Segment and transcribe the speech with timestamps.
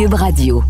[0.00, 0.62] Cube Radio.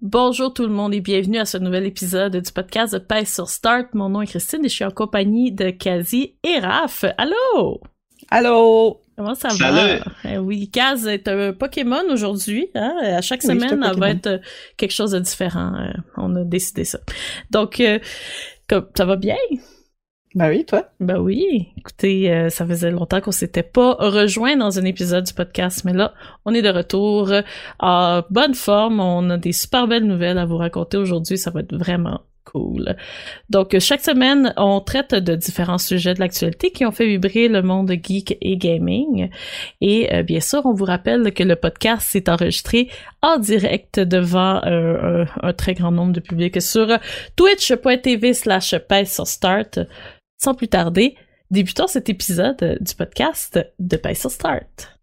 [0.00, 3.48] Bonjour tout le monde et bienvenue à ce nouvel épisode du podcast de Pèse sur
[3.48, 3.88] Start.
[3.94, 7.06] Mon nom est Christine et je suis en compagnie de Kazi et Raph.
[7.18, 7.80] Allô?
[8.30, 9.00] Allô?
[9.20, 9.98] Comment ça Salut.
[9.98, 10.12] va?
[10.24, 12.70] Eh oui, Kaz est un Pokémon aujourd'hui.
[12.74, 12.94] Hein?
[13.02, 14.40] À chaque semaine, elle va être
[14.78, 15.74] quelque chose de différent.
[15.74, 17.00] Euh, on a décidé ça.
[17.50, 17.98] Donc, euh,
[18.96, 19.36] ça va bien?
[20.34, 20.88] Ben oui, toi?
[21.00, 21.68] Ben oui.
[21.76, 25.92] Écoutez, euh, ça faisait longtemps qu'on s'était pas rejoint dans un épisode du podcast, mais
[25.92, 26.14] là,
[26.46, 27.30] on est de retour
[27.78, 29.00] en bonne forme.
[29.00, 31.36] On a des super belles nouvelles à vous raconter aujourd'hui.
[31.36, 32.96] Ça va être vraiment cool.
[33.48, 37.62] Donc, chaque semaine, on traite de différents sujets de l'actualité qui ont fait vibrer le
[37.62, 39.30] monde geek et gaming.
[39.80, 42.88] Et euh, bien sûr, on vous rappelle que le podcast s'est enregistré
[43.22, 46.86] en direct devant euh, un, très grand nombre de publics sur
[47.36, 48.74] twitch.tv slash
[49.06, 49.80] sur start.
[50.42, 51.16] Sans plus tarder,
[51.50, 54.99] débutons cet épisode du podcast de Pace Start.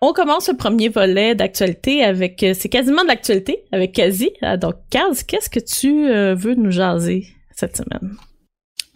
[0.00, 4.30] On commence le premier volet d'actualité avec, c'est quasiment de l'actualité avec Kazi.
[4.58, 8.16] Donc, Kaz, qu'est-ce que tu veux nous jaser cette semaine?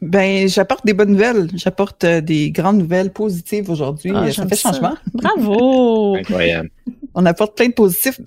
[0.04, 1.48] Ben, j'apporte des bonnes nouvelles.
[1.54, 4.12] J'apporte euh, des grandes nouvelles positives aujourd'hui.
[4.14, 4.94] Ah, ça fait changement.
[5.14, 6.16] Bravo!
[6.18, 6.68] Incroyable.
[7.14, 8.20] On apporte plein de positifs.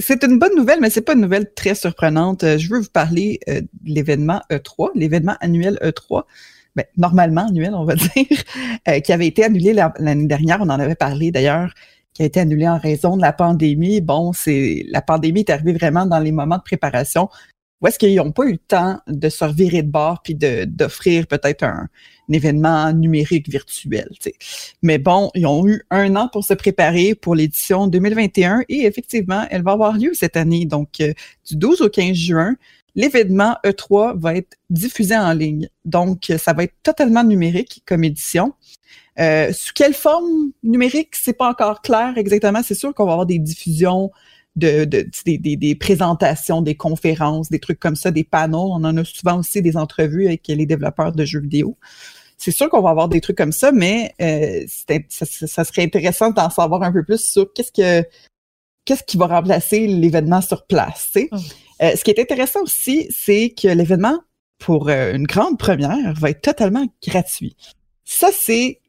[0.00, 2.44] C'est une bonne nouvelle, mais c'est pas une nouvelle très surprenante.
[2.44, 6.22] Je veux vous parler euh, de l'événement E3, l'événement annuel E3.
[6.76, 8.26] Ben, normalement annuel, on va dire,
[8.88, 10.58] euh, qui avait été annulé l'année dernière.
[10.60, 11.72] On en avait parlé d'ailleurs,
[12.14, 14.00] qui a été annulé en raison de la pandémie.
[14.00, 17.28] Bon, c'est la pandémie est arrivée vraiment dans les moments de préparation
[17.84, 21.26] où est-ce qu'ils n'ont pas eu le temps de se revirer de bord puis d'offrir
[21.26, 21.88] peut-être un,
[22.30, 24.08] événement numérique virtuel.
[24.80, 29.44] Mais bon, ils ont eu un an pour se préparer pour l'édition 2021 et effectivement,
[29.50, 30.64] elle va avoir lieu cette année.
[30.64, 31.12] Donc, euh,
[31.46, 32.56] du 12 au 15 juin,
[32.94, 35.68] l'événement E3 va être diffusé en ligne.
[35.84, 38.54] Donc, ça va être totalement numérique comme édition.
[39.18, 42.62] Euh, sous quelle forme numérique, c'est pas encore clair exactement.
[42.62, 44.10] C'est sûr qu'on va avoir des diffusions
[44.56, 48.70] de, de des, des, des, présentations, des conférences, des trucs comme ça, des panneaux.
[48.72, 51.76] On en a souvent aussi des entrevues avec les développeurs de jeux vidéo.
[52.36, 54.64] C'est sûr qu'on va avoir des trucs comme ça, mais euh,
[55.08, 58.06] ça, ça, serait intéressant d'en savoir un peu plus sur qu'est-ce que
[58.84, 61.12] qu'est-ce qui va remplacer l'événement sur place.
[61.16, 61.36] Oh.
[61.82, 64.18] Euh, ce qui est intéressant aussi, c'est que l'événement,
[64.58, 67.56] pour euh, une grande première, va être totalement gratuit.
[68.04, 68.80] Ça, c'est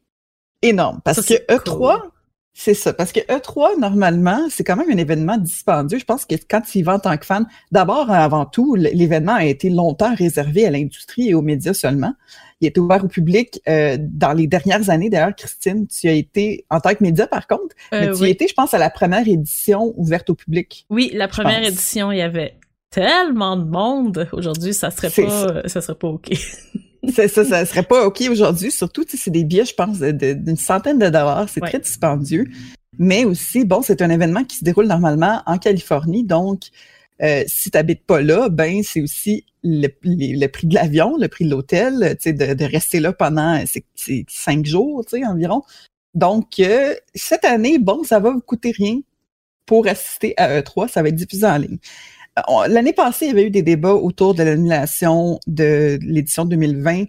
[0.62, 2.10] énorme parce ça, que E3, cool.
[2.52, 2.92] c'est ça.
[2.92, 5.98] Parce que E3, normalement, c'est quand même un événement dispendieux.
[5.98, 9.34] Je pense que quand tu y vas en tant que fan, d'abord, avant tout, l'événement
[9.34, 12.14] a été longtemps réservé à l'industrie et aux médias seulement.
[12.62, 15.10] Il est ouvert au public euh, dans les dernières années.
[15.10, 18.28] D'ailleurs, Christine, tu as été en tant que média, par contre, Euh, mais tu oui.
[18.28, 20.86] y étais, je pense, à la première édition ouverte au public.
[20.88, 22.54] Oui, la première édition, il y avait
[22.90, 24.28] tellement de monde.
[24.32, 26.30] Aujourd'hui, ça serait pas, ça serait pas OK.
[27.08, 28.72] C'est ça, ça serait pas OK aujourd'hui.
[28.72, 31.48] Surtout, c'est des billets, je pense, d'une centaine de dollars.
[31.48, 31.68] C'est Ouais.
[31.68, 32.46] très dispendieux.
[32.98, 36.24] Mais aussi, bon, c'est un événement qui se déroule normalement en Californie.
[36.24, 36.62] Donc,
[37.22, 41.44] euh, si tu n'habites pas là, ben c'est aussi le, prix de l'avion, le prix
[41.44, 45.62] de l'hôtel, de, de rester là pendant c'est cinq jours, environ.
[46.14, 49.00] Donc, euh, cette année, bon, ça va vous coûter rien
[49.66, 50.88] pour assister à E3.
[50.88, 51.78] Ça va être diffusé en ligne.
[52.68, 57.04] L'année passée, il y avait eu des débats autour de l'annulation de l'édition 2020,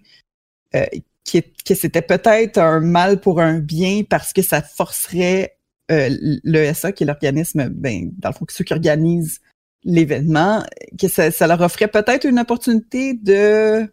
[0.75, 0.85] euh,
[1.23, 5.57] qui, que c'était peut-être un mal pour un bien parce que ça forcerait
[5.91, 6.09] euh,
[6.43, 9.41] l'ESA, qui est l'organisme, ben, dans le fond, ceux qui organisent
[9.83, 10.63] l'événement,
[10.99, 13.89] que ça, ça leur offrait peut-être une opportunité de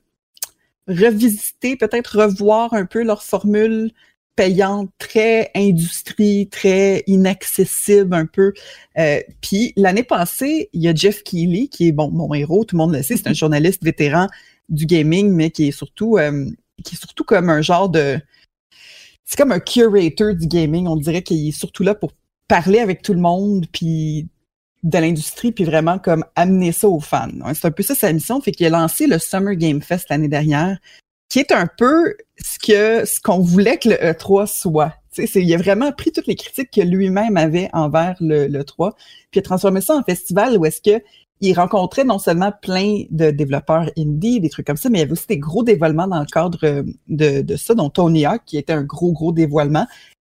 [0.86, 3.90] revisiter, peut-être revoir un peu leur formule
[4.36, 8.52] payante, très industrie, très inaccessible un peu.
[8.98, 12.76] Euh, Puis l'année passée, il y a Jeff Keighley, qui est bon mon héros, tout
[12.76, 14.28] le monde le sait, c'est un journaliste vétéran
[14.68, 16.46] du gaming, mais qui est surtout euh,
[16.84, 18.20] qui est surtout comme un genre de
[19.24, 20.86] c'est comme un curator du gaming.
[20.86, 22.12] On dirait qu'il est surtout là pour
[22.48, 24.28] parler avec tout le monde, puis
[24.84, 27.30] de l'industrie puis vraiment comme amener ça aux fans.
[27.54, 28.40] C'est un peu ça sa mission.
[28.40, 30.78] Fait qu'il a lancé le Summer Game Fest l'année dernière,
[31.28, 34.92] qui est un peu ce que ce qu'on voulait que le E3 soit.
[35.16, 38.94] Il a vraiment pris toutes les critiques que lui-même avait envers le, le 3,
[39.30, 41.02] puis il a transformé ça en festival où est-ce que
[41.40, 45.04] il rencontrait non seulement plein de développeurs indie, des trucs comme ça, mais il y
[45.04, 48.56] avait aussi des gros dévoilements dans le cadre de, de ça, dont Tony Hawk, qui
[48.56, 49.86] était un gros, gros dévoilement,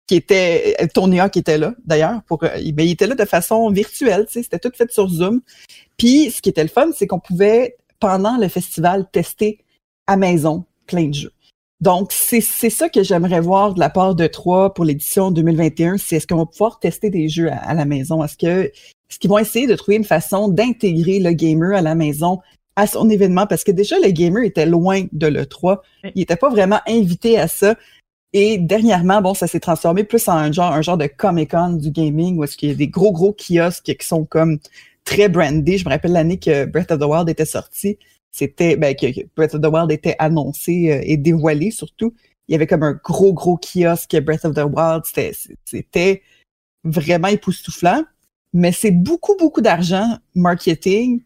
[0.07, 4.27] qui était Tony Hawk était là d'ailleurs pour ben, il était là de façon virtuelle,
[4.27, 5.41] tu sais, c'était tout fait sur Zoom.
[5.97, 9.59] Puis ce qui était le fun, c'est qu'on pouvait pendant le festival tester
[10.07, 11.33] à maison plein de jeux.
[11.81, 16.17] Donc c'est ça que j'aimerais voir de la part de Trois pour l'édition 2021, c'est
[16.17, 19.39] est-ce qu'on va pouvoir tester des jeux à, la maison, est-ce que est-ce qu'ils vont
[19.39, 22.39] essayer de trouver une façon d'intégrer le gamer à la maison
[22.77, 23.49] à son événement?
[23.49, 25.79] Parce que déjà le gamer était loin de l'E3,
[26.15, 27.75] il était pas vraiment invité à ça.
[28.33, 31.91] Et dernièrement, bon, ça s'est transformé plus en un genre, un genre de Comic-Con du
[31.91, 34.59] gaming où est-ce qu'il y a des gros, gros kiosques qui sont comme
[35.05, 35.79] très brandés.
[35.79, 37.99] Je me rappelle l'année que Breath of the Wild était sorti.
[38.33, 39.07] C'était, ben, que
[39.37, 42.15] Breath of the Wild était annoncé euh, et dévoilé surtout.
[42.49, 45.05] Il y avait comme un gros, gros kiosque Breath of the Wild.
[45.65, 46.23] C'était,
[46.85, 48.05] vraiment époustouflant.
[48.55, 51.23] Mais c'est beaucoup, beaucoup d'argent marketing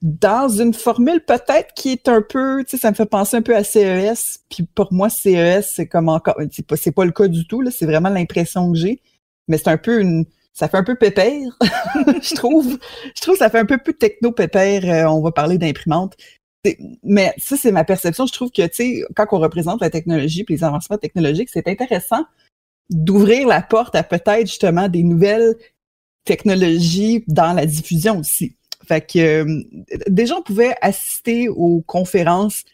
[0.00, 3.42] dans une formule peut-être qui est un peu, tu sais, ça me fait penser un
[3.42, 4.44] peu à CES.
[4.48, 7.70] Puis pour moi, CES, c'est comme encore, c'est pas, pas le cas du tout, là,
[7.70, 9.02] c'est vraiment l'impression que j'ai.
[9.48, 10.24] Mais c'est un peu une,
[10.58, 11.56] ça fait un peu pépère,
[12.20, 12.80] je trouve.
[13.14, 14.84] Je trouve que ça fait un peu plus techno-pépère.
[14.86, 16.16] Euh, on va parler d'imprimante.
[17.04, 18.26] Mais ça, c'est ma perception.
[18.26, 21.68] Je trouve que, tu sais, quand on représente la technologie et les avancements technologiques, c'est
[21.68, 22.24] intéressant
[22.90, 25.54] d'ouvrir la porte à peut-être justement des nouvelles
[26.24, 28.56] technologies dans la diffusion aussi.
[28.84, 29.62] Fait que euh,
[30.08, 32.64] déjà, on pouvait assister aux conférences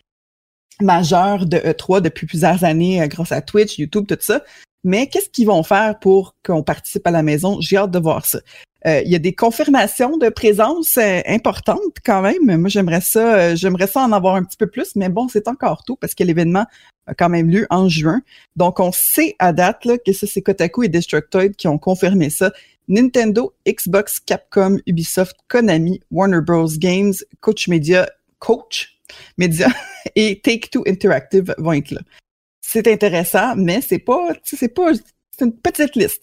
[0.80, 4.42] majeures de E3 depuis plusieurs années euh, grâce à Twitch, YouTube, tout ça.
[4.84, 7.60] Mais qu'est-ce qu'ils vont faire pour qu'on participe à la maison?
[7.60, 8.40] J'ai hâte de voir ça.
[8.86, 12.58] Euh, il y a des confirmations de présence importantes quand même.
[12.58, 15.84] Moi, j'aimerais ça, j'aimerais ça en avoir un petit peu plus, mais bon, c'est encore
[15.84, 16.66] tôt parce que l'événement
[17.06, 18.20] a quand même lieu en juin.
[18.56, 22.28] Donc, on sait à date là, que ça, c'est Kotaku et Destructoid qui ont confirmé
[22.28, 22.52] ça.
[22.88, 26.68] Nintendo, Xbox, Capcom, Ubisoft, Konami, Warner Bros.
[26.76, 28.06] Games, Coach Media,
[28.38, 28.98] Coach
[29.38, 29.68] Media
[30.14, 32.00] et Take-Two Interactive vont être là.
[32.66, 36.22] C'est intéressant, mais c'est pas, c'est pas, c'est une petite liste.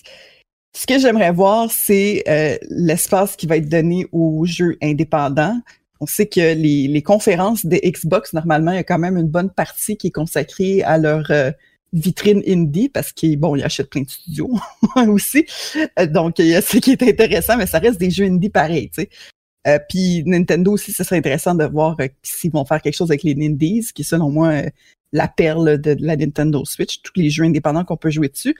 [0.75, 5.61] Ce que j'aimerais voir, c'est euh, l'espace qui va être donné aux jeux indépendants.
[5.99, 9.27] On sait que les, les conférences des Xbox, normalement, il y a quand même une
[9.27, 11.51] bonne partie qui est consacrée à leur euh,
[11.93, 14.57] vitrine indie parce qu'ils bon, ils achètent plein de studios
[15.07, 15.45] aussi.
[15.99, 18.49] Euh, donc, il y a ce qui est intéressant, mais ça reste des jeux indie
[18.49, 19.09] pareils, tu sais.
[19.67, 23.11] Euh, puis Nintendo aussi, ce serait intéressant de voir euh, s'ils vont faire quelque chose
[23.11, 24.63] avec les Nindies, qui selon moi
[25.11, 28.55] la perle de, la Nintendo Switch, tous les jeux indépendants qu'on peut jouer dessus.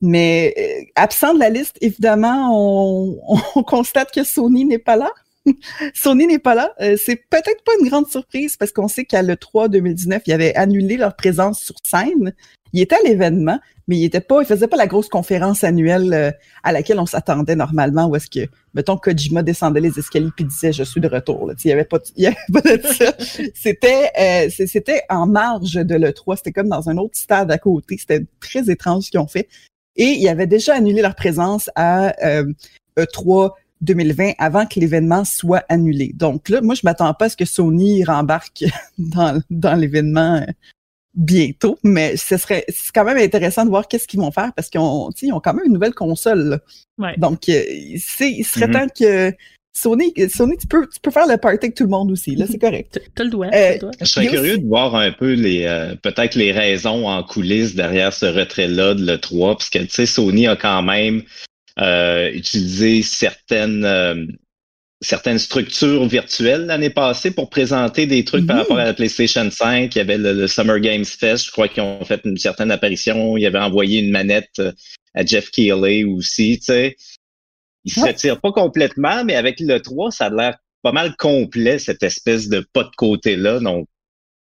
[0.00, 3.18] Mais absent de la liste, évidemment, on,
[3.54, 5.10] on constate que Sony n'est pas là.
[5.94, 6.74] Sony n'est pas là.
[6.96, 10.96] c'est peut-être pas une grande surprise parce qu'on sait qu'à l'E3 2019, ils avaient annulé
[10.96, 12.34] leur présence sur scène
[12.74, 16.12] il était à l'événement, mais il était pas, il faisait pas la grosse conférence annuelle
[16.12, 16.32] euh,
[16.64, 20.72] à laquelle on s'attendait normalement, où est-ce que, mettons, Kojima descendait les escaliers puis disait
[20.72, 21.52] je suis de retour.
[21.64, 22.00] Il y avait pas,
[23.54, 26.36] c'était, euh, c'était en marge de l'E3.
[26.36, 27.96] C'était comme dans un autre stade à côté.
[27.96, 29.48] C'était très étrange ce qu'ils ont fait.
[29.94, 32.52] Et ils avaient déjà annulé leur présence à euh,
[32.98, 36.12] E3 2020 avant que l'événement soit annulé.
[36.14, 38.64] Donc là, moi, je m'attends pas à ce que Sony rembarque
[38.98, 40.44] dans, dans l'événement
[41.14, 44.68] bientôt, mais ce serait c'est quand même intéressant de voir qu'est-ce qu'ils vont faire parce
[44.68, 46.60] qu'ils ont, ils ont quand même une nouvelle console.
[47.18, 47.62] Donc, euh,
[47.98, 48.72] c'est, il serait mm-hmm.
[48.72, 49.32] temps que
[49.76, 52.36] Sony, Sony, tu peux, tu peux faire le party avec tout le monde aussi.
[52.36, 53.00] Là, c'est correct.
[53.14, 53.48] T'as le doigt.
[53.52, 57.74] Euh, je serais curieux de voir un peu les, euh, peut-être les raisons en coulisses
[57.74, 61.22] derrière ce retrait-là de l'E3, parce que tu sais, Sony a quand même
[61.78, 63.84] utilisé certaines
[65.04, 69.94] certaines structures virtuelles l'année passée pour présenter des trucs par rapport à la PlayStation 5.
[69.94, 73.36] Il y avait le, Summer Games Fest, je crois qu'ils ont fait une certaine apparition.
[73.36, 74.72] Il avait envoyé une manette euh,
[75.14, 76.96] à Jeff Keighley aussi, tu sais.
[77.84, 81.78] Il se retire pas complètement, mais avec le 3, ça a l'air pas mal complet,
[81.78, 83.60] cette espèce de pas de côté-là.
[83.60, 83.86] Donc,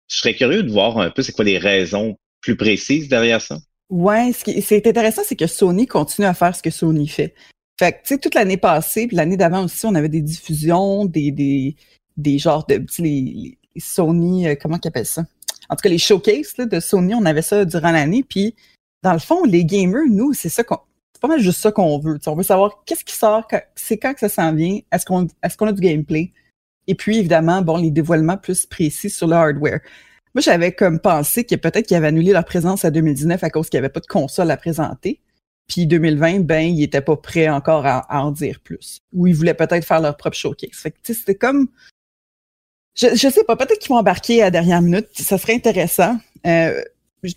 [0.07, 3.57] je serais curieux de voir un peu c'est quoi les raisons plus précises derrière ça.
[3.93, 7.35] Ouais, ce qui est intéressant, c'est que Sony continue à faire ce que Sony fait.
[7.79, 11.05] Fait que, tu sais, toute l'année passée, puis l'année d'avant aussi, on avait des diffusions,
[11.05, 11.75] des, des,
[12.17, 15.21] des genres de, les, les Sony, euh, comment qu'ils appellent ça?
[15.69, 18.25] En tout cas, les showcases là, de Sony, on avait ça durant l'année.
[18.27, 18.55] Puis,
[19.03, 20.79] dans le fond, les gamers, nous, c'est ça qu'on,
[21.13, 22.17] c'est pas mal juste ça qu'on veut.
[22.25, 25.55] on veut savoir qu'est-ce qui sort, c'est quand que ça s'en vient, est-ce qu'on, est-ce
[25.55, 26.31] qu'on a du gameplay?
[26.87, 29.81] Et puis, évidemment, bon, les dévoilements plus précis sur le hardware.
[30.35, 33.69] Moi, j'avais comme pensé que peut-être qu'ils avaient annulé leur présence à 2019 à cause
[33.69, 35.21] qu'il n'y avait pas de console à présenter.
[35.67, 38.99] Puis 2020, ben, ils étaient pas prêts encore à, en dire plus.
[39.13, 40.71] Ou ils voulaient peut-être faire leur propre showcase.
[40.73, 41.67] Fait que, c'était comme...
[42.95, 45.07] Je, je sais pas, peut-être qu'ils vont embarquer à la dernière minute.
[45.13, 46.17] Ça serait intéressant.
[46.45, 46.83] Euh,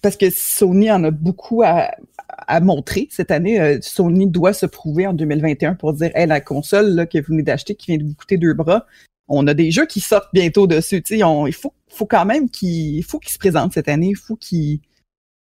[0.03, 1.91] parce que Sony en a beaucoup à,
[2.29, 3.61] à montrer cette année.
[3.61, 7.29] Euh, Sony doit se prouver en 2021 pour dire hey, la console là, que vous
[7.29, 8.87] venez d'acheter qui vient de vous coûter deux bras,
[9.28, 11.02] on a des jeux qui sortent bientôt dessus.
[11.09, 14.11] il faut, faut quand même qu'ils se présentent cette année.
[14.11, 14.80] Il faut qu'ils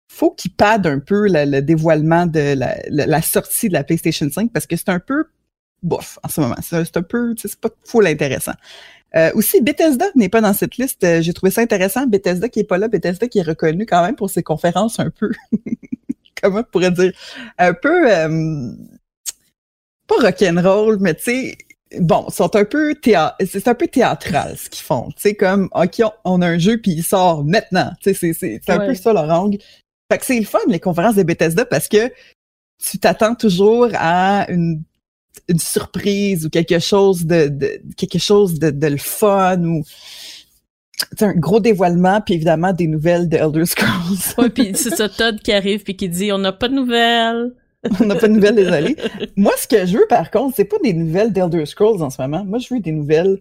[0.09, 4.67] faut qu'ils padent un peu le dévoilement de la, sortie de la PlayStation 5 parce
[4.67, 5.25] que c'est un peu
[5.83, 6.57] bof en ce moment.
[6.61, 8.53] C'est un peu, c'est pas full intéressant.
[9.15, 11.05] Euh, aussi, Bethesda n'est pas dans cette liste.
[11.05, 12.07] Euh, j'ai trouvé ça intéressant.
[12.07, 15.11] Bethesda qui est pas là, Bethesda qui est reconnu quand même pour ses conférences un
[15.11, 15.31] peu,
[16.43, 17.13] comment on pourrait dire,
[17.59, 18.73] un peu, euh,
[20.07, 21.59] pas rock'n'roll, mais tu sais,
[22.01, 25.09] bon, sont un peu c'est un peu théâtral ce qu'ils font.
[25.17, 27.93] Tu sais, comme, OK, on, a un jeu puis il sort maintenant.
[28.01, 29.59] Tu sais, c'est un peu ça leur angle.
[30.11, 32.13] Fait que c'est le fun, les conférences de Bethesda, parce que
[32.85, 34.83] tu t'attends toujours à une
[35.49, 37.51] une surprise ou quelque chose de,
[37.97, 39.85] quelque chose de, le fun ou
[41.21, 44.35] un gros dévoilement puis évidemment des nouvelles de Elder Scrolls.
[44.39, 47.53] oui, puis c'est ça Todd qui arrive puis qui dit on n'a pas de nouvelles.
[48.01, 48.97] on n'a pas de nouvelles, désolé.
[49.37, 52.21] Moi, ce que je veux, par contre, c'est pas des nouvelles d'Elder Scrolls en ce
[52.23, 52.45] moment.
[52.45, 53.41] Moi, je veux des nouvelles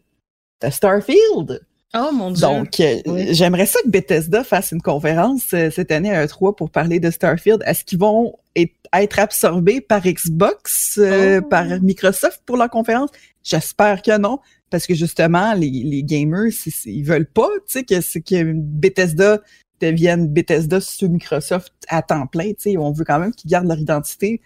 [0.62, 1.62] de Starfield.
[1.94, 2.42] Oh mon dieu.
[2.42, 6.70] Donc, euh, j'aimerais ça que Bethesda fasse une conférence euh, cette année à E3 pour
[6.70, 7.62] parler de Starfield.
[7.66, 11.48] Est-ce qu'ils vont être absorbés par Xbox, euh, oh.
[11.48, 13.10] par Microsoft pour la conférence?
[13.44, 16.52] J'espère que non, parce que justement, les, les gamers,
[16.86, 19.42] ils veulent pas, tu sais, que, que Bethesda
[19.82, 22.78] devienne Bethesda sous Microsoft à temps plein, tu sais.
[22.78, 24.42] On veut quand même qu'ils gardent leur identité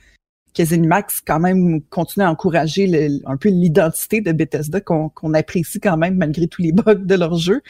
[0.55, 5.97] que Zenimax quand même continue à encourager un peu l'identité de Bethesda qu'on apprécie quand
[5.97, 7.61] même malgré tous les bugs de leur jeu.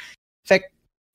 [0.43, 0.65] Fait que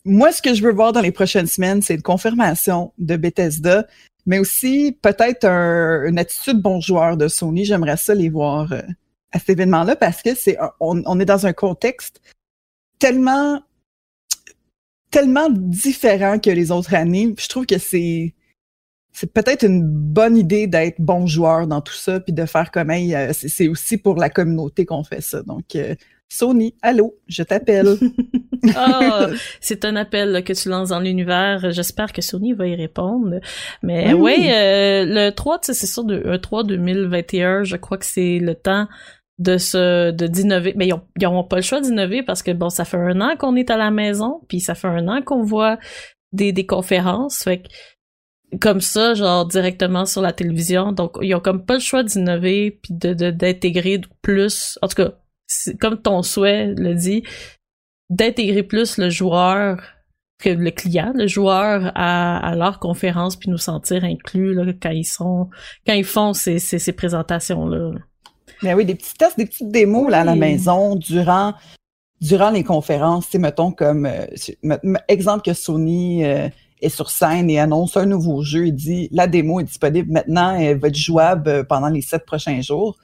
[0.05, 3.87] moi, ce que je veux voir dans les prochaines semaines, c'est une confirmation de Bethesda,
[4.27, 7.65] mais aussi peut-être une attitude bon joueur de Sony.
[7.65, 8.83] J'aimerais ça les voir euh,
[9.31, 12.21] à cet événement-là parce que c'est on, on est dans un contexte
[12.99, 13.61] tellement
[15.11, 17.35] tellement différent que les autres années.
[17.39, 18.35] Je trouve que c'est
[19.13, 22.91] c'est peut-être une bonne idée d'être bon joueur dans tout ça, puis de faire comme
[22.91, 25.43] hey, euh, c'est aussi pour la communauté qu'on fait ça.
[25.43, 25.95] Donc, euh,
[26.29, 27.97] Sony, allô, je t'appelle.
[27.99, 29.27] oh,
[29.61, 31.73] c'est un appel que tu lances dans l'univers.
[31.73, 33.41] J'espère que Sony va y répondre.
[33.83, 38.39] Mais oui, euh, le 3, c'est sûr, de, un 3 2021, je crois que c'est
[38.39, 38.87] le temps
[39.41, 42.53] de se de d'innover mais ils ont, ils ont pas le choix d'innover parce que
[42.53, 45.23] bon ça fait un an qu'on est à la maison puis ça fait un an
[45.23, 45.79] qu'on voit
[46.33, 47.69] des, des conférences fait que
[48.59, 50.93] comme ça, genre directement sur la télévision.
[50.93, 54.79] Donc, ils ont comme pas le choix d'innover puis de d'intégrer plus.
[54.83, 55.13] En tout cas,
[55.81, 57.23] comme ton souhait le dit,
[58.09, 59.81] d'intégrer plus le joueur
[60.43, 64.91] que le client, le joueur à, à leur conférence puis nous sentir inclus là, quand
[64.91, 65.51] ils sont
[65.87, 67.93] quand ils font ces, ces, ces présentations là.
[68.63, 71.55] Mais oui, des petits tests, des petites démos là à la maison durant
[72.21, 74.27] durant les conférences, tu mettons comme euh,
[75.09, 76.49] exemple que Sony euh,
[76.83, 80.55] est sur scène et annonce un nouveau jeu et dit la démo est disponible maintenant,
[80.55, 82.99] elle va être jouable euh, pendant les sept prochains jours.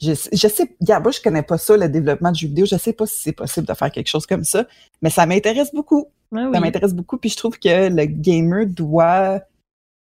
[0.00, 2.66] Je, je sais, moi, je connais pas ça, le développement de jeux vidéo.
[2.66, 4.66] Je sais pas si c'est possible de faire quelque chose comme ça,
[5.00, 6.06] mais ça m'intéresse beaucoup.
[6.34, 9.42] Ah ça m'intéresse beaucoup, puis je trouve que le gamer doit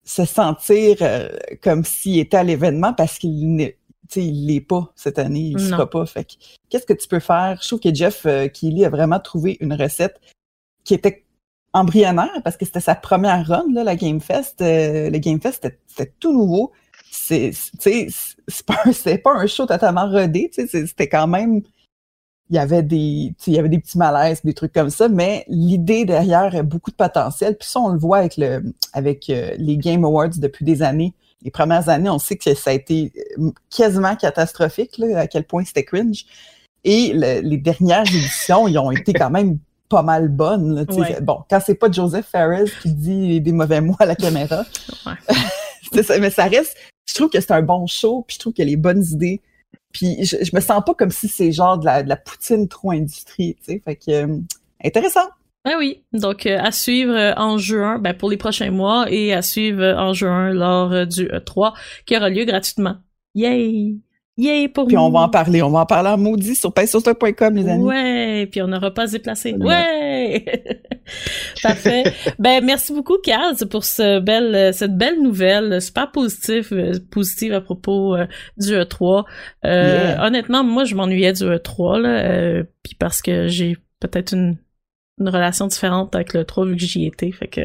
[0.04, 1.28] se sentir euh,
[1.62, 3.72] comme s'il était à l'événement parce qu'il
[4.16, 6.06] n'est il l'est pas cette année, il sera pas.
[6.06, 6.26] Fait
[6.68, 7.58] qu'est-ce que tu peux faire?
[7.62, 10.20] Je trouve que Jeff euh, Keighley a vraiment trouvé une recette
[10.84, 11.24] qui était
[11.72, 14.60] embryonnaire parce que c'était sa première run, là, la Game Fest.
[14.62, 16.72] Euh, le Game Fest, c'était tout nouveau.
[17.10, 17.52] C'est
[18.66, 18.84] pas,
[19.24, 21.62] pas un show totalement rodé, c'était quand même.
[22.50, 25.44] Il y avait des, il y avait des petits malaises, des trucs comme ça, mais
[25.48, 27.58] l'idée derrière a beaucoup de potentiel.
[27.58, 28.62] Puis ça, on le voit avec le,
[28.94, 31.12] avec euh, les Game Awards depuis des années.
[31.42, 35.44] Les premières années, on sait que ça a été euh, quasiment catastrophique, là, à quel
[35.44, 36.24] point c'était cringe.
[36.84, 40.86] Et les dernières éditions, ils ont été quand même pas mal bonne.
[41.22, 44.64] Bon, quand c'est pas Joseph Ferris qui dit des mauvais mots à la caméra,
[46.02, 46.76] ça, mais ça reste.
[47.06, 49.04] Je trouve que c'est un bon show, puis je trouve qu'il y a les bonnes
[49.04, 49.40] idées.
[49.92, 52.90] Puis je, me sens pas comme si c'est genre de la, de la poutine trop
[52.90, 53.82] industrie, tu sais.
[53.84, 54.38] Fait que euh,
[54.84, 55.28] intéressant.
[55.68, 59.34] Ah oui, donc euh, à suivre euh, en juin, ben pour les prochains mois et
[59.34, 61.74] à suivre en juin lors du E3
[62.06, 62.96] qui aura lieu gratuitement.
[63.34, 63.98] Yay!
[64.38, 67.56] Yay pour Puis on va en parler, on va en parler en maudit sur painsurtoi.com,
[67.56, 67.82] les amis.
[67.82, 69.52] Ouais, puis on n'aura pas à se déplacer.
[69.54, 70.44] Ouais!
[71.62, 72.04] Parfait.
[72.38, 77.60] ben, merci beaucoup, Kaz, pour ce belle, cette belle nouvelle, super positive, euh, positive à
[77.60, 79.24] propos euh, du E3.
[79.64, 84.56] Euh, Honnêtement, moi, je m'ennuyais du E3, là, euh, puis parce que j'ai peut-être une
[85.20, 87.30] une relation différente avec le 3 vu que j'y étais.
[87.32, 87.60] Fait que.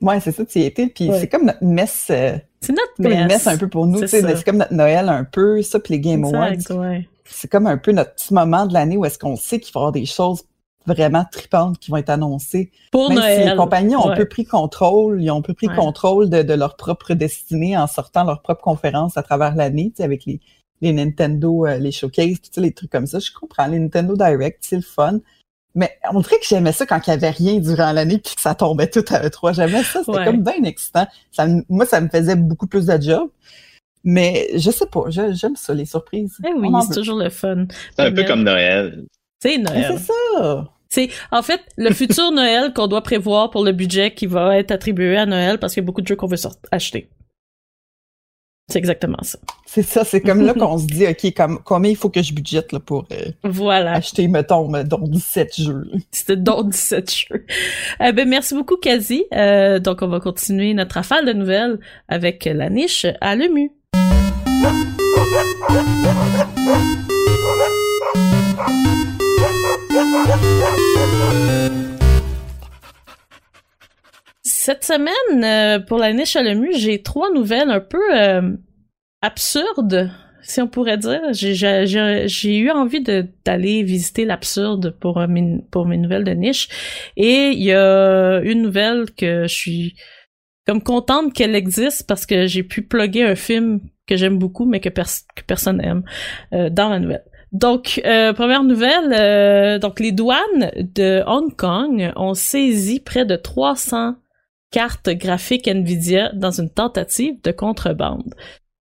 [0.00, 0.86] Ouais, c'est ça, tu y étais.
[0.86, 2.08] Puis c'est comme notre messe.
[2.10, 3.20] Euh, c'est notre messe.
[3.20, 4.06] une messe un peu pour nous.
[4.06, 6.52] C'est comme notre Noël un peu, ça, puis les Game Awards.
[7.24, 9.78] C'est comme un peu notre petit moment de l'année où est-ce qu'on sait qu'il va
[9.78, 10.44] y avoir des choses
[10.86, 12.70] vraiment tripantes qui vont être annoncées.
[12.90, 13.42] Pour Même Noël.
[13.42, 16.54] Si les compagnies ont un peu pris contrôle, ils ont un peu pris contrôle de,
[16.54, 20.40] leur propre destinée en sortant leur propre conférence à travers l'année, avec les,
[20.80, 23.18] les Nintendo, euh, les showcases, les trucs comme ça.
[23.18, 25.20] Je comprends, les Nintendo Direct, c'est le fun.
[25.74, 28.40] Mais on dirait que j'aimais ça quand il n'y avait rien durant l'année puis que
[28.40, 29.54] ça tombait tout à E3.
[29.54, 31.06] J'aimais ça, c'était comme bien excitant.
[31.30, 33.30] Ça, moi, ça me faisait beaucoup plus de job.
[34.04, 36.36] Mais je sais pas, j'aime ça, les surprises.
[36.44, 37.66] Eh oui, c'est toujours le fun.
[37.96, 39.04] C'est un peu comme Noël.
[39.40, 39.94] C'est Noël.
[39.96, 40.68] C'est ça.
[40.88, 44.72] C'est en fait le futur Noël qu'on doit prévoir pour le budget qui va être
[44.72, 46.36] attribué à Noël parce qu'il y a beaucoup de jeux qu'on veut
[46.70, 47.08] acheter.
[48.68, 49.38] C'est exactement ça.
[49.66, 52.32] C'est ça, c'est comme là qu'on se dit, OK, comme, combien il faut que je
[52.32, 53.92] budgète là, pour euh, voilà.
[53.92, 55.90] acheter, mettons, dont 17 jeux.
[56.10, 57.46] C'était dont 17 jeux.
[58.00, 59.24] Eh ben, merci beaucoup, Kazi.
[59.34, 61.78] Euh, donc, on va continuer notre affaire de nouvelles
[62.08, 63.72] avec la niche à l'EMU.
[74.64, 78.52] Cette semaine, euh, pour la niche à l'EMU, j'ai trois nouvelles un peu euh,
[79.20, 81.20] absurdes, si on pourrait dire.
[81.32, 86.68] J'ai eu envie d'aller visiter l'absurde pour, euh, mes, pour mes nouvelles de niche.
[87.16, 89.96] Et il y a une nouvelle que je suis
[90.64, 94.78] comme contente qu'elle existe parce que j'ai pu plugger un film que j'aime beaucoup mais
[94.78, 96.04] que, personne aime
[96.70, 97.24] dans la nouvelle.
[97.50, 104.14] Donc, première nouvelle, donc les douanes de Hong Kong ont saisi près de 300
[104.72, 108.34] carte graphique Nvidia dans une tentative de contrebande.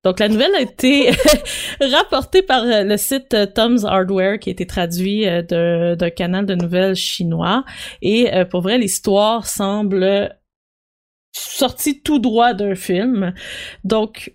[0.04, 1.12] Donc la nouvelle a été
[1.82, 6.48] rapportée par euh, le site euh, Tom's Hardware qui a été traduit euh, d'un canal
[6.48, 7.64] de nouvelles chinois
[8.02, 10.36] et pour vrai l'histoire semble
[11.34, 13.34] sortie tout droit d'un film.
[13.84, 14.32] Donc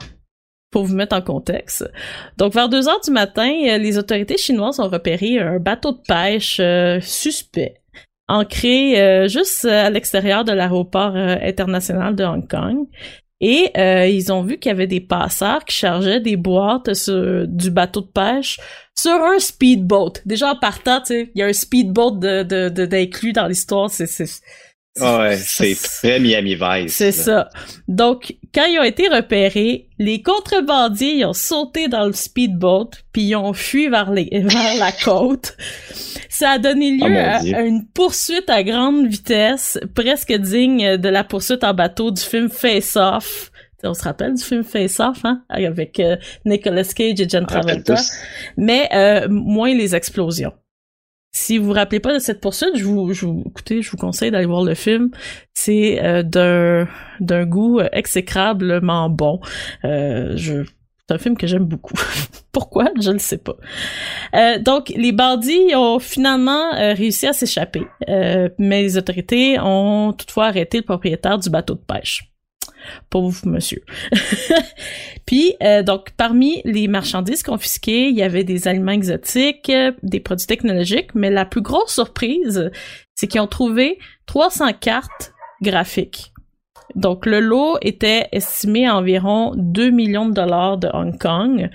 [0.71, 1.91] pour vous mettre en contexte.
[2.37, 6.61] Donc, vers 2 heures du matin, les autorités chinoises ont repéré un bateau de pêche
[7.03, 7.81] suspect
[8.29, 12.87] ancré euh, juste euh, à l'extérieur de l'aéroport euh, international de Hong Kong.
[13.43, 13.71] Et
[14.09, 18.01] ils ont vu qu'il y avait des passeurs qui chargeaient des boîtes sur, du bateau
[18.01, 18.59] de pêche
[18.99, 20.23] sur un speedboat.
[20.25, 23.91] Déjà en partant, tu sais, il y a un speedboat de, dans l'histoire.
[23.91, 24.41] C'est, c'est,
[25.01, 26.95] ouais, c'est très Miami Vice.
[26.95, 27.49] C'est ça.
[27.89, 33.23] Donc, quand ils ont été repérés, les contrebandiers ils ont sauté dans le speedboat, puis
[33.23, 35.57] ils ont fui vers, les, vers la côte.
[36.29, 41.25] Ça a donné lieu oh à, une poursuite à grande vitesse, presque digne de la
[41.25, 43.51] poursuite en bateau du film Face Off.
[43.85, 47.95] On se rappelle du film Face Off, hein, avec euh, Nicolas Cage et Jen Travolta,
[48.57, 50.53] mais euh, moins les explosions.
[51.39, 53.13] Si vous vous rappelez pas de cette poursuite, je vous,
[53.45, 55.11] écoutez, je vous conseille d'aller voir le film.
[55.53, 56.89] C'est euh, d'un
[57.21, 59.41] d'un goût exécrablement bon.
[59.85, 60.65] Euh, je
[61.07, 61.93] c'est un film que j'aime beaucoup.
[62.53, 62.89] Pourquoi?
[62.99, 63.55] Je ne sais pas.
[64.35, 70.79] Euh, donc, les bandits ont finalement réussi à s'échapper, mais les autorités ont toutefois arrêté
[70.79, 72.33] le propriétaire du bateau de pêche
[73.13, 73.83] vous, monsieur.
[75.27, 79.73] Puis, euh, donc, parmi les marchandises confisquées, il y avait des aliments exotiques,
[80.03, 82.71] des produits technologiques, mais la plus grosse surprise,
[83.15, 86.33] c'est qu'ils ont trouvé 300 cartes graphiques.
[86.95, 91.71] Donc, le lot était estimé à environ 2 millions de dollars de Hong Kong,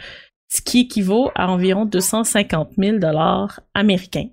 [0.47, 4.29] ce qui équivaut à environ 250 000 dollars américains.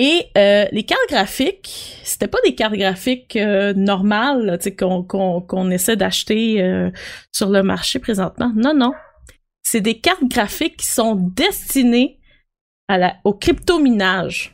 [0.00, 6.62] Et euh, les cartes graphiques, c'était pas des cartes graphiques euh, normales qu'on essaie d'acheter
[6.62, 6.92] euh,
[7.32, 8.52] sur le marché présentement.
[8.54, 8.92] Non, non.
[9.64, 12.20] C'est des cartes graphiques qui sont destinées
[13.24, 14.52] au crypto-minage.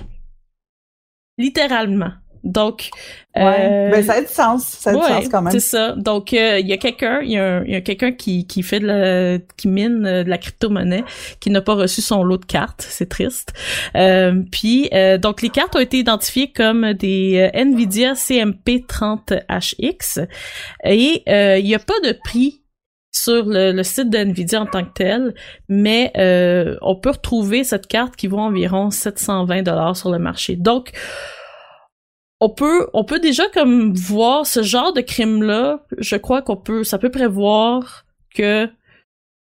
[1.37, 2.13] Littéralement.
[2.45, 2.91] Donc,
[3.35, 3.91] ouais.
[3.91, 5.53] ben, ça a du sens, ça a du sens quand même.
[5.53, 5.93] C'est ça.
[5.93, 9.39] Donc, euh, il y a quelqu'un, il y a, quelqu'un qui, qui fait de la,
[9.57, 11.05] qui mine euh, de la crypto-monnaie,
[11.41, 12.87] qui n'a pas reçu son lot de cartes.
[12.87, 13.55] C'est triste.
[13.97, 20.27] Euh, puis, donc les cartes ont été identifiées comme des Nvidia CMP30HX
[20.85, 22.61] et il n'y a pas de prix
[23.11, 25.35] sur le, le, site de Nvidia en tant que tel,
[25.69, 26.13] mais
[26.83, 30.57] on peut retrouver cette carte qui vaut environ 720 dollars sur le marché.
[30.57, 30.93] Donc
[32.41, 36.57] on peut on peut déjà comme voir ce genre de crime là je crois qu'on
[36.57, 38.69] peut ça peut prévoir que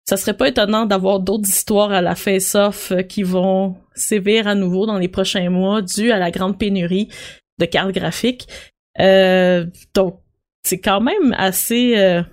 [0.08, 4.56] ça serait pas étonnant d'avoir d'autres histoires à la face-off euh, qui vont sévir à
[4.56, 7.10] nouveau dans les prochains mois dû à la grande pénurie
[7.60, 8.48] de cartes graphiques.
[9.00, 10.22] Euh, donc
[10.64, 12.24] c'est quand même assez euh,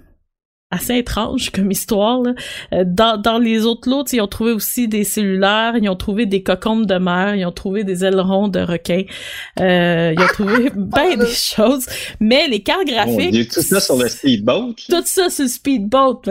[0.74, 2.20] assez étrange comme histoire.
[2.20, 2.34] Là.
[2.72, 6.26] Euh, dans, dans les autres lots, ils ont trouvé aussi des cellulaires, ils ont trouvé
[6.26, 9.02] des cocombes de mer, ils ont trouvé des ailerons de requin,
[9.60, 11.86] euh, ils ont trouvé bien des choses.
[12.20, 13.50] Mais les cartes graphiques...
[13.50, 14.74] tout ça sur le speedboat?
[14.88, 16.22] Tout ça sur le speedboat,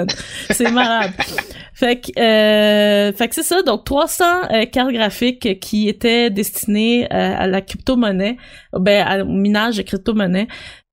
[0.49, 1.11] C'est malade.
[1.73, 3.61] fait que, euh, fait que c'est ça.
[3.63, 8.37] Donc, 300 euh, cartes graphiques qui étaient destinées à la crypto-monnaie,
[8.73, 10.47] ben, au minage de crypto-monnaie.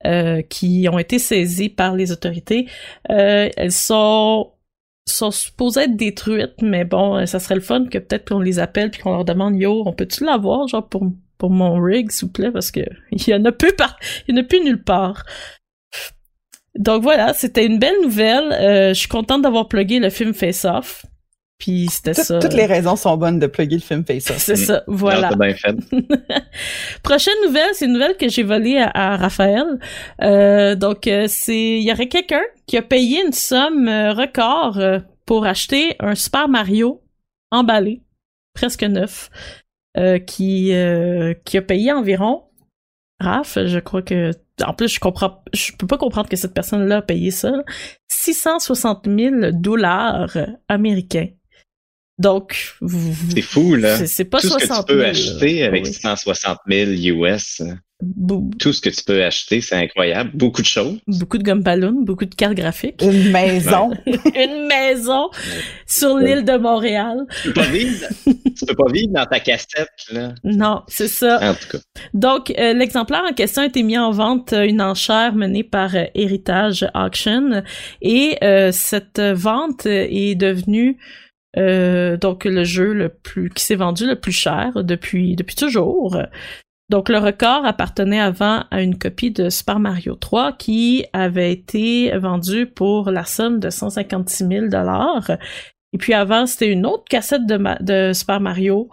[0.06, 2.66] Euh, qui ont été saisies par les autorités.
[3.10, 4.52] Euh, elles sont
[5.06, 8.90] sont supposées être détruites, mais bon, ça serait le fun que peut-être qu'on les appelle
[8.90, 11.04] puis qu'on leur demande yo, on peut-tu l'avoir genre pour
[11.36, 12.80] pour mon rig s'il vous plaît parce que
[13.12, 15.26] il y en a plus par il y en a plus nulle part.
[16.78, 18.52] Donc voilà, c'était une belle nouvelle.
[18.52, 21.04] Euh, je suis contente d'avoir plugué le film Face Off.
[21.61, 22.38] Puis c'était ça.
[22.40, 24.38] Toutes les raisons sont bonnes de plugger le film Face Off.
[24.38, 25.30] C'est ça, voilà.
[25.37, 25.76] bien fait.
[27.02, 29.78] Prochaine nouvelle, c'est une nouvelle que j'ai volée à, Raphaël.
[30.22, 34.78] Euh, donc, euh, c'est il y aurait quelqu'un qui a payé une somme euh, record
[34.78, 37.02] euh, pour acheter un Super Mario
[37.50, 38.00] emballé,
[38.54, 39.30] presque neuf,
[40.26, 40.72] qui
[41.44, 42.44] qui a payé environ.
[43.20, 44.33] Raph, je crois que
[44.66, 47.53] en plus, je comprends, je peux pas comprendre que cette personne-là a payé ça.
[48.09, 50.37] 660 000 dollars
[50.68, 51.29] américains.
[52.18, 52.77] Donc,
[53.35, 54.07] c'est fou là.
[54.07, 57.62] C'est pas tout ce que tu peux acheter avec 160 000 US.
[58.58, 60.30] Tout ce que tu peux acheter, c'est incroyable.
[60.34, 60.98] Beaucoup de choses.
[61.06, 63.02] Beaucoup de ballon, beaucoup de cartes graphiques.
[63.02, 63.90] Une maison.
[64.06, 65.30] Une maison
[65.86, 67.18] sur l'île de Montréal.
[67.42, 70.34] Tu peux pas vivre, tu peux pas vivre dans ta cassette, là.
[70.44, 71.50] Non, c'est ça.
[71.50, 71.78] En tout cas.
[72.14, 75.94] Donc, euh, l'exemplaire en question a été mis en vente, euh, une enchère menée par
[75.94, 77.62] euh, Heritage Auction.
[78.02, 78.38] Et
[78.72, 80.98] cette vente est devenue
[81.56, 86.16] euh, donc le jeu le plus qui s'est vendu le plus cher depuis depuis toujours.
[86.90, 92.11] Donc le record appartenait avant à une copie de Super Mario 3 qui avait été
[92.18, 95.31] vendue pour la somme de 156 000 dollars.
[95.92, 98.88] Et puis avant c'était une autre cassette de, Super Mario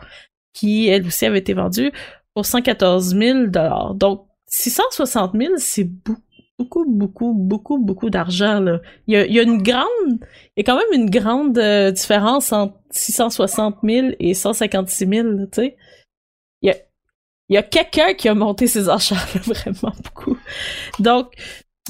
[0.54, 1.92] qui elle aussi avait été vendue
[2.36, 3.96] pour 114 000 dollars.
[3.96, 6.22] Donc 660 000 c'est beaucoup
[6.60, 8.60] beaucoup, beaucoup, beaucoup, beaucoup d'argent.
[8.60, 8.80] Là.
[9.08, 11.56] Il, y a, il y a une grande, il y a quand même une grande
[11.60, 15.78] euh, différence entre 660 000 et 156 000, tu sais.
[17.50, 20.38] Il y a, quelqu'un qui a monté ces enchères vraiment beaucoup.
[21.00, 21.34] Donc,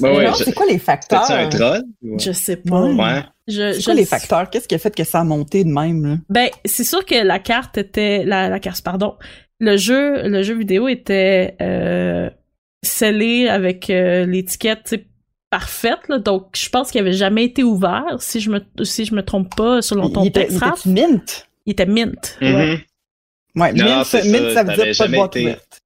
[0.00, 1.24] ouais, c'est quoi les facteurs?
[1.24, 1.82] C'est un troll?
[2.18, 2.82] Je sais pas.
[2.82, 3.22] Ouais.
[3.48, 4.50] c'est quoi les facteurs?
[4.50, 6.06] Qu'est-ce qui a fait que ça a monté de même?
[6.06, 6.16] Là?
[6.28, 9.16] Ben, c'est sûr que la carte était, la, la carte, pardon,
[9.60, 12.30] le jeu, le jeu vidéo était euh,
[12.82, 14.94] scellé avec euh, l'étiquette
[15.50, 16.00] parfaite.
[16.08, 16.18] Là.
[16.18, 19.54] Donc, je pense qu'il avait jamais été ouvert, si je me si je me trompe
[19.56, 20.56] pas, selon ton il texte.
[20.56, 21.48] Était, il était mint.
[21.66, 22.38] Il était mint.
[22.40, 22.54] Mm-hmm.
[22.54, 22.86] Ouais.
[23.58, 25.44] Ouais, mint, ça, mint, ça veut dire pas de boîte été...
[25.46, 25.78] ouverte.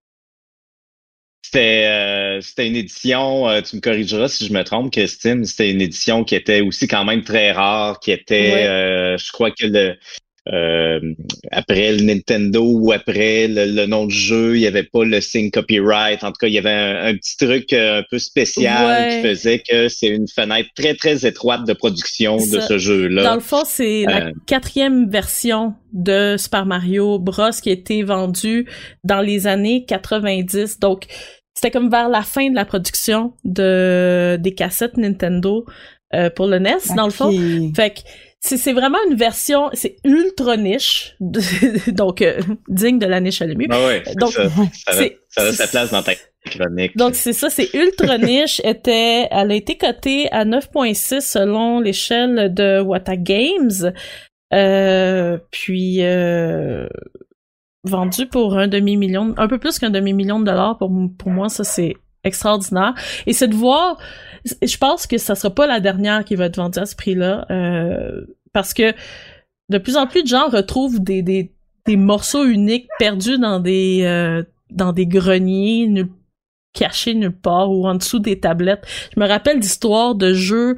[1.45, 5.71] C'était euh, c'était une édition, euh, tu me corrigeras si je me trompe, Christine, c'était
[5.71, 8.67] une édition qui était aussi quand même très rare, qui était, Ouais.
[8.67, 9.99] euh, je crois que le
[10.53, 11.01] euh,
[11.53, 15.21] après le Nintendo ou après le, le nom du jeu, il n'y avait pas le
[15.21, 16.25] signe copyright.
[16.25, 19.17] En tout cas, il y avait un, un petit truc euh, un peu spécial Ouais.
[19.23, 23.23] qui faisait que c'est une fenêtre très, très étroite de production de ce jeu-là.
[23.23, 24.33] Dans le fond, c'est la Euh.
[24.47, 28.67] quatrième version de Super Mario Bros qui a été vendue
[29.05, 30.81] dans les années 90.
[30.81, 31.05] Donc,
[31.55, 35.65] c'était comme vers la fin de la production de des cassettes Nintendo
[36.15, 37.31] euh, pour le NES, dans le fond.
[37.77, 38.01] Fait que
[38.45, 41.15] c'est c'est vraiment une version, c'est ultra niche,
[41.89, 43.67] donc euh, digne de la niche à l'EMU.
[43.71, 46.13] Ah ouais, Donc, ça, ça, a, c'est- ça a sa place dans ta
[46.47, 46.97] chronique.
[46.97, 48.61] Donc c'est ça, c'est ultra niche.
[48.65, 53.93] Était, elle a été cotée à 9.6 selon l'échelle de Wata Games.
[54.53, 56.87] Euh, puis euh,
[57.85, 61.31] vendu pour un demi million, un peu plus qu'un demi million de dollars pour pour
[61.31, 62.95] moi, ça c'est extraordinaire.
[63.27, 63.99] Et c'est de voir,
[64.45, 67.47] je pense que ça sera pas la dernière qui va être vendue à ce prix-là,
[67.51, 68.93] euh, parce que
[69.69, 71.53] de plus en plus de gens retrouvent des des,
[71.87, 76.07] des morceaux uniques perdus dans des euh, dans des greniers
[76.73, 78.87] cachés nulle part ou en dessous des tablettes.
[79.15, 80.77] Je me rappelle d'histoires de jeux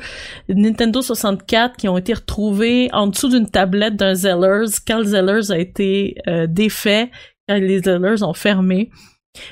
[0.49, 5.51] Nintendo 64 qui ont été retrouvés en dessous d'une tablette d'un Zellers quand le Zellers
[5.51, 7.11] a été euh, défait,
[7.49, 8.91] quand les Zellers ont fermé.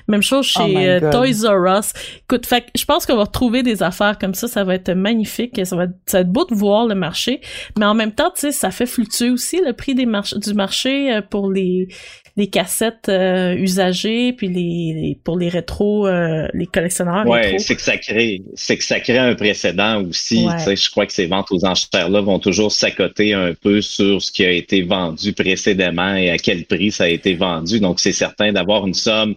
[0.08, 1.10] Même chose Oh chez euh.
[1.10, 1.92] Toys R Us.
[2.22, 4.92] Écoute, fait que je pense qu'on va retrouver des affaires comme ça, ça va être
[4.92, 7.40] magnifique, ça va être, ça va être beau de voir le marché,
[7.78, 10.54] mais en même temps, tu sais, ça fait fluctuer aussi le prix des march- du
[10.54, 11.88] marché euh, pour les
[12.34, 14.54] les cassettes euh, usagées puis les,
[14.94, 19.00] les- pour les rétros euh, les collectionneurs Ouais, c'est que ça crée, c'est que ça
[19.00, 20.46] crée un précédent aussi.
[20.46, 20.56] Ouais.
[20.56, 24.22] Tu sais, je crois que ces ventes aux enchères-là vont toujours s'accoter un peu sur
[24.22, 27.80] ce qui a été vendu précédemment et à quel prix ça a été vendu.
[27.80, 29.34] Donc, c'est certain d'avoir une somme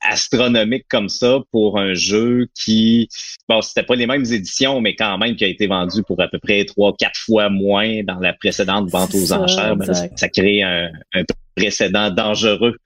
[0.00, 3.08] astronomique comme ça pour un jeu qui,
[3.48, 6.28] bon, c'était pas les mêmes éditions, mais quand même qui a été vendu pour à
[6.28, 9.76] peu près trois, quatre fois moins dans la précédente vente aux enchères.
[9.76, 11.22] Ben, ça crée un, un
[11.56, 12.76] précédent dangereux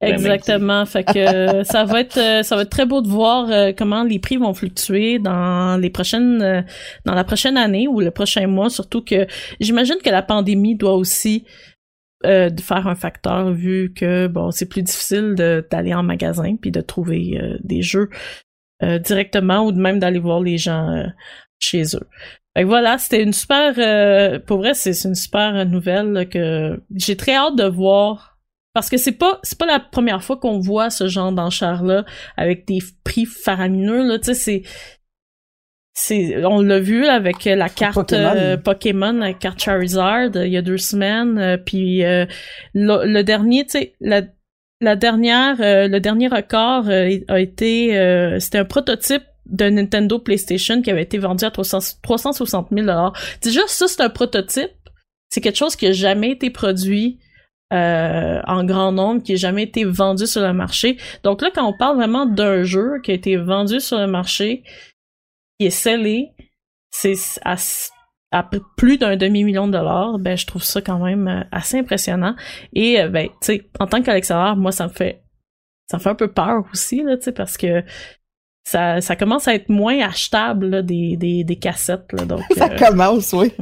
[0.00, 0.84] Exactement.
[0.84, 4.36] Fait que ça va être ça va être très beau de voir comment les prix
[4.36, 6.64] vont fluctuer dans les prochaines
[7.04, 8.68] dans la prochaine année ou le prochain mois.
[8.68, 9.26] Surtout que
[9.60, 11.44] j'imagine que la pandémie doit aussi
[12.24, 15.34] euh, de faire un facteur vu que bon c'est plus difficile
[15.70, 18.08] d'aller en magasin puis de trouver euh, des jeux
[18.82, 21.04] euh, directement ou même d'aller voir les gens
[21.58, 22.08] chez eux.
[22.56, 23.74] Fait que voilà, c'était une super
[24.46, 28.38] pour vrai c'est une super nouvelle que j'ai très hâte de voir
[28.72, 32.06] parce que c'est pas c'est pas la première fois qu'on voit ce genre d'enchère là
[32.38, 34.62] avec des prix faramineux là, tu sais c'est
[35.98, 40.62] c'est on l'a vu avec la carte euh, Pokémon, la carte Charizard il y a
[40.62, 42.26] deux semaines euh, puis euh,
[42.74, 44.20] le, dernier tu sais la,
[44.82, 51.02] la dernière le dernier record a été c'était un prototype de Nintendo PlayStation qui avait
[51.02, 52.86] été vendu à 300, 360 000
[53.42, 54.70] déjà ça c'est un prototype.
[55.30, 57.18] C'est quelque chose qui a jamais été produit
[57.72, 60.98] en grand nombre, qui a jamais été vendu sur le marché.
[61.24, 64.62] Donc là, quand on parle vraiment d'un jeu qui a été vendu sur le marché,
[65.58, 66.32] qui est scellé,
[66.90, 68.42] c'est à,
[68.76, 72.34] plus d'un demi-million de dollars, ben je trouve ça quand même euh, assez impressionnant.
[72.74, 75.22] Et euh, ben, tu sais, en tant qu'Alexandre, moi ça me fait
[75.90, 77.84] ça me fait un peu peur aussi, là, tu sais, parce que
[78.64, 82.12] ça, ça commence à être moins achetable là, des, des, des cassettes.
[82.12, 83.52] Là, donc, ça euh, commence, oui.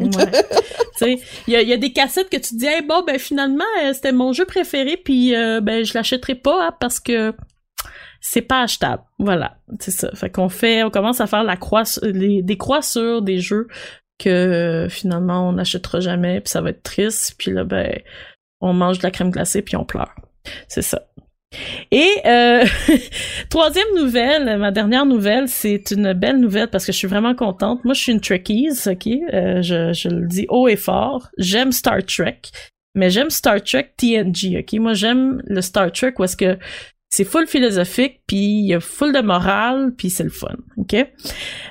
[1.03, 4.13] il y a, y a des cassettes que tu dis hey, bon ben finalement c'était
[4.13, 7.35] mon jeu préféré puis ben je l'achèterai pas hein, parce que
[8.27, 9.03] c'est pas achetable.
[9.19, 10.11] Voilà, c'est ça.
[10.15, 13.69] Fait qu'on fait, on commence à faire la croix, les, des croix sur des jeux
[14.19, 18.01] que finalement on n'achètera jamais, puis ça va être triste, puis là ben
[18.63, 20.15] on mange de la crème glacée puis on pleure.
[20.69, 21.03] C'est ça.
[21.91, 22.65] Et euh,
[23.51, 27.85] troisième nouvelle, ma dernière nouvelle, c'est une belle nouvelle parce que je suis vraiment contente.
[27.85, 29.07] Moi, je suis une Trekkies, ok?
[29.07, 31.29] Euh, je, je le dis haut et fort.
[31.37, 32.41] J'aime Star Trek,
[32.95, 34.81] mais j'aime Star Trek TNG, ok?
[34.81, 36.59] Moi, j'aime le Star Trek où est-ce que
[37.15, 40.97] c'est full philosophique, puis il y a full de morale, puis c'est le fun, ok?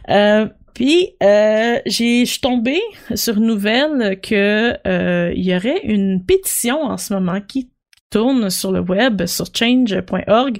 [0.10, 2.80] Euh, puis euh, j'ai je suis tombée
[3.14, 7.70] sur une nouvelle que euh, il y aurait une pétition en ce moment qui
[8.10, 10.60] tourne sur le web sur change.org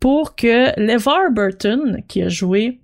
[0.00, 2.80] pour que LeVar Burton qui a joué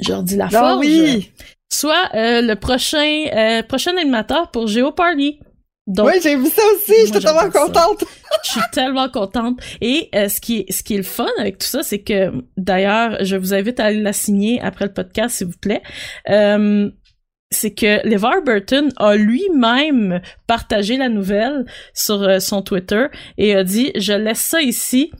[0.00, 1.32] Jordi Laforge ah oui!
[1.68, 5.40] soit le prochain prochain animateur pour Geopardy
[5.88, 8.04] oui, j'ai vu ça aussi, j'étais tellement contente.
[8.44, 9.58] je suis tellement contente.
[9.80, 12.32] Et euh, ce qui est ce qui est le fun avec tout ça, c'est que
[12.56, 15.82] d'ailleurs, je vous invite à aller la signer après le podcast, s'il vous plaît.
[16.28, 16.90] Euh,
[17.50, 23.06] c'est que LeVar Burton a lui-même partagé la nouvelle sur euh, son Twitter
[23.38, 25.10] et a dit je laisse ça ici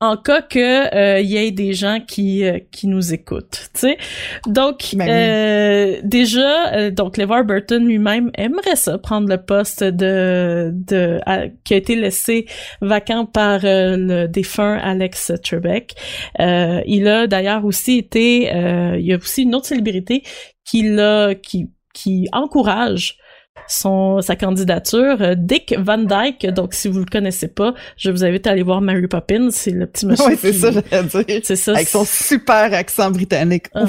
[0.00, 3.98] en cas que euh, y ait des gens qui euh, qui nous écoutent, tu sais.
[4.46, 10.70] Donc ben euh, déjà euh, donc LeVar Burton lui-même aimerait ça prendre le poste de
[10.70, 11.18] de
[11.64, 12.44] qui a été laissé
[12.82, 15.94] vacant par le défunt Alex Trebek.
[16.38, 18.50] il a d'ailleurs aussi été
[18.98, 20.22] il y a aussi une autre célébrité
[20.66, 23.16] qui l'a qui qui encourage
[23.68, 25.20] son sa candidature.
[25.20, 28.62] Euh, Dick Van Dyke, donc si vous le connaissez pas, je vous invite à aller
[28.62, 30.26] voir Mary Poppins, c'est le petit monsieur.
[30.28, 31.40] Oui, c'est ça, j'allais dire.
[31.44, 31.72] C'est ça.
[31.72, 33.66] Avec son super accent britannique.
[33.74, 33.84] Ah,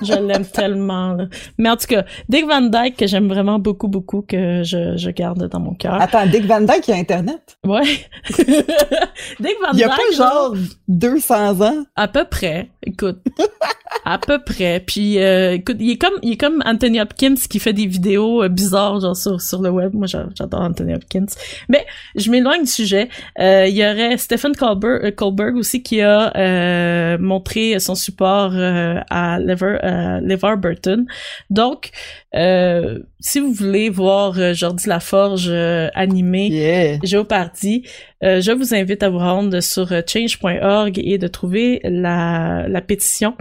[0.00, 1.16] je l'aime tellement.
[1.58, 5.10] Mais en tout cas, Dick Van Dyke que j'aime vraiment beaucoup, beaucoup, que je, je
[5.10, 6.00] garde dans mon cœur.
[6.00, 7.58] Attends, Dick Van Dyke il a Internet?
[7.64, 7.82] Ouais.
[8.38, 9.74] Dick Van Dyke.
[9.74, 10.54] Il a pas genre
[10.88, 11.84] 200 ans?
[11.96, 12.68] À peu près.
[12.84, 13.18] Écoute.
[14.04, 14.82] à peu près.
[14.84, 18.42] Puis, euh, écoute, il est comme, il est comme Anthony Hopkins qui fait des vidéos
[18.42, 19.94] euh, bizarres, genre sur, sur le web.
[19.94, 21.26] Moi, j'adore Anthony Hopkins.
[21.68, 23.08] Mais, je m'éloigne du sujet.
[23.38, 29.78] Euh, il y aurait Stephen Colbert, Colberg aussi qui a montré son support à Lever,
[29.82, 31.06] Levar Burton.
[31.50, 31.90] Donc,
[32.32, 35.50] si vous voulez voir Jordi Laforge
[35.94, 36.98] animé yeah.
[37.02, 37.84] Géopardy,
[38.22, 43.36] je vous invite à vous rendre sur change.org et de trouver la, la pétition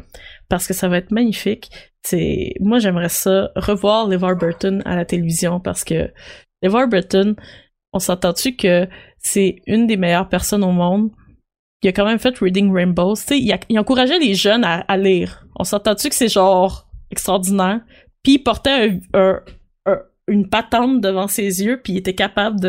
[0.49, 1.69] parce que ça va être magnifique.
[2.03, 6.11] C'est moi j'aimerais ça revoir LeVar Burton à la télévision parce que
[6.61, 7.35] LeVar Burton,
[7.93, 11.11] on s'entend-tu que c'est une des meilleures personnes au monde?
[11.83, 13.39] Il a quand même fait Reading Rainbows, tu sais,
[13.69, 15.47] il, encourageait les jeunes à, lire.
[15.57, 17.81] On s'entend-tu que c'est genre extraordinaire?
[18.23, 18.99] Puis il portait
[20.27, 22.59] une patente devant ses yeux, puis il était capable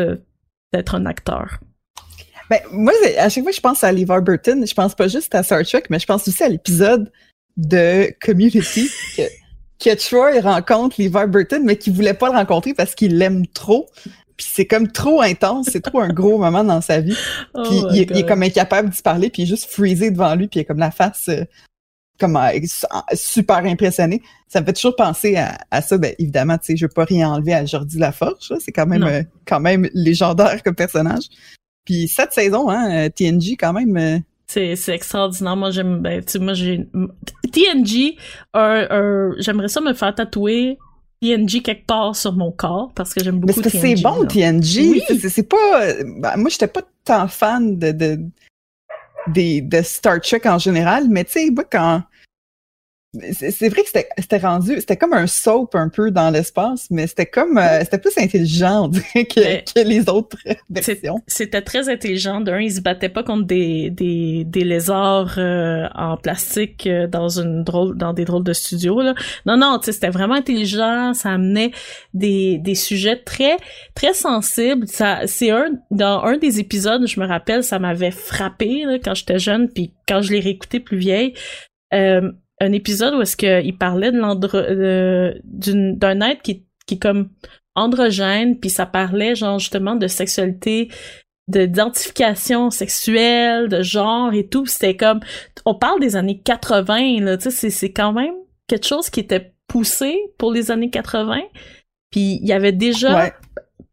[0.71, 1.59] d'être un acteur.
[2.49, 5.33] Ben, moi, à chaque fois que je pense à LeVar Burton, je pense pas juste
[5.33, 7.11] à Star Trek, mais je pense aussi à l'épisode
[7.57, 8.89] de Community
[9.79, 13.89] que, Troy rencontre Levi Burton, mais qui voulait pas le rencontrer parce qu'il l'aime trop.
[14.37, 17.15] Puis c'est comme trop intense, c'est trop un gros moment dans sa vie.
[17.53, 18.27] Oh Puis il, est- il est God.
[18.29, 20.79] comme incapable d'y parler, puis il est juste freezé devant lui, puis il est comme
[20.79, 21.43] la face euh,
[22.19, 22.59] comme euh,
[23.13, 24.21] super impressionné.
[24.47, 25.97] Ça me fait toujours penser à, à ça.
[25.97, 28.53] Ben, évidemment, tu sais, je veux pas rien enlever à Jordi Laforge.
[28.59, 31.23] C'est quand même euh, quand même légendaire comme personnage.
[31.85, 33.97] Puis cette saison, hein, euh, TNG quand même.
[33.97, 34.17] euh,
[34.47, 35.55] C'est, c'est extraordinaire.
[35.55, 36.87] Moi, j'aime, ben, tu moi, j'ai,
[37.51, 38.15] TNG,
[38.53, 40.77] j'aimerais ça me faire tatouer
[41.23, 44.25] TNG quelque part sur mon corps parce que j'aime beaucoup parce que c'est bon.
[44.25, 44.91] TNG.
[44.91, 45.03] Oui.
[45.29, 45.93] C'est- pas.
[46.03, 48.19] ben, moi, j'étais pas tant fan de, de,
[49.61, 52.03] de Star Trek en général, mais tu sais, moi, quand.
[53.33, 54.75] C'est vrai que c'était rendu.
[54.79, 57.59] C'était comme un soap un peu dans l'espace, mais c'était comme.
[57.59, 60.37] euh, c'était plus intelligent, on dirait, que, que les autres
[60.69, 61.21] versions.
[61.27, 62.41] C'était très intelligent.
[62.41, 67.29] D'un, ils se battaient pas contre des, des, des lézards euh, en plastique euh, dans
[67.39, 69.01] une drôle dans des drôles de studios.
[69.01, 69.13] Là.
[69.45, 71.13] Non, non, tu sais, c'était vraiment intelligent.
[71.13, 71.71] Ça amenait
[72.15, 73.57] des, des sujets très
[73.93, 74.87] très sensibles.
[74.87, 79.13] Ça, c'est un dans un des épisodes, je me rappelle, ça m'avait frappé là, quand
[79.13, 81.33] j'étais jeune, puis quand je l'ai réécouté plus vieille.
[81.93, 82.31] Euh,
[82.63, 85.31] un épisode où est-ce qu'il parlait d'un
[86.21, 87.29] être qui, qui est comme
[87.75, 90.89] androgène, puis ça parlait genre justement de sexualité,
[91.47, 94.65] de d'identification sexuelle, de genre et tout.
[94.65, 95.19] C'était comme,
[95.65, 98.33] on parle des années 80 là, tu sais, c'est quand même
[98.67, 101.41] quelque chose qui était poussé pour les années 80.
[102.11, 103.33] Puis il y avait déjà.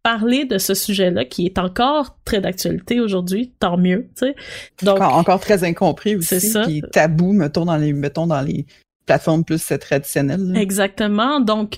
[0.03, 4.35] Parlé de ce sujet-là qui est encore très d'actualité aujourd'hui, tant mieux, tu sais.
[4.83, 6.41] Donc Encore, encore très incompris aussi.
[6.41, 6.63] C'est ça.
[6.63, 8.67] Puis tabou, mettons, dans les, mettons, dans les
[9.07, 10.53] plateformes plus traditionnelles.
[10.53, 10.61] là.
[10.61, 11.41] Exactement.
[11.41, 11.77] Donc,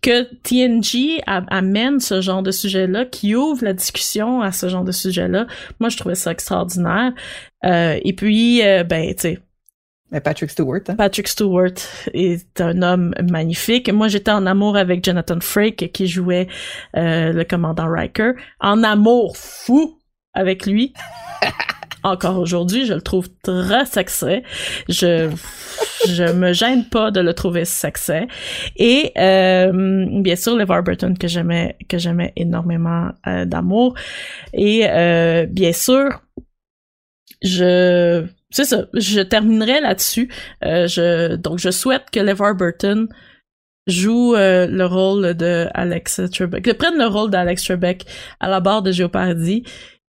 [0.00, 4.90] que TNG amène ce genre de sujet-là, qui ouvre la discussion à ce genre de
[4.90, 5.46] sujet-là,
[5.78, 7.12] moi, je trouvais ça extraordinaire.
[7.64, 9.38] Euh, et puis, euh, ben, tu sais,
[10.12, 10.94] Mais Patrick Stewart, hein.
[10.94, 11.72] Patrick Stewart
[12.12, 13.90] est un homme magnifique.
[13.90, 16.48] Moi, j'étais en amour avec Jonathan Frakes, qui jouait
[16.96, 18.32] euh, le commandant Riker.
[18.60, 19.98] En amour fou
[20.34, 20.92] avec lui.
[22.04, 24.42] Encore aujourd'hui, je le trouve très sexy.
[24.88, 25.30] Je
[26.06, 28.26] je me gêne pas de le trouver sexy.
[28.76, 33.94] Et euh, bien sûr, LeVar Burton que j'aimais que j'aimais énormément euh, d'amour.
[34.52, 36.20] Et euh, bien sûr,
[37.42, 38.86] je c'est ça.
[38.94, 40.30] Je terminerai là-dessus.
[40.64, 43.08] Euh, je donc je souhaite que LeVar Burton
[43.88, 48.06] joue euh, le rôle de Alex Trebek, que prenne le rôle d'Alex Trebek
[48.38, 49.64] à la barre de Géopardy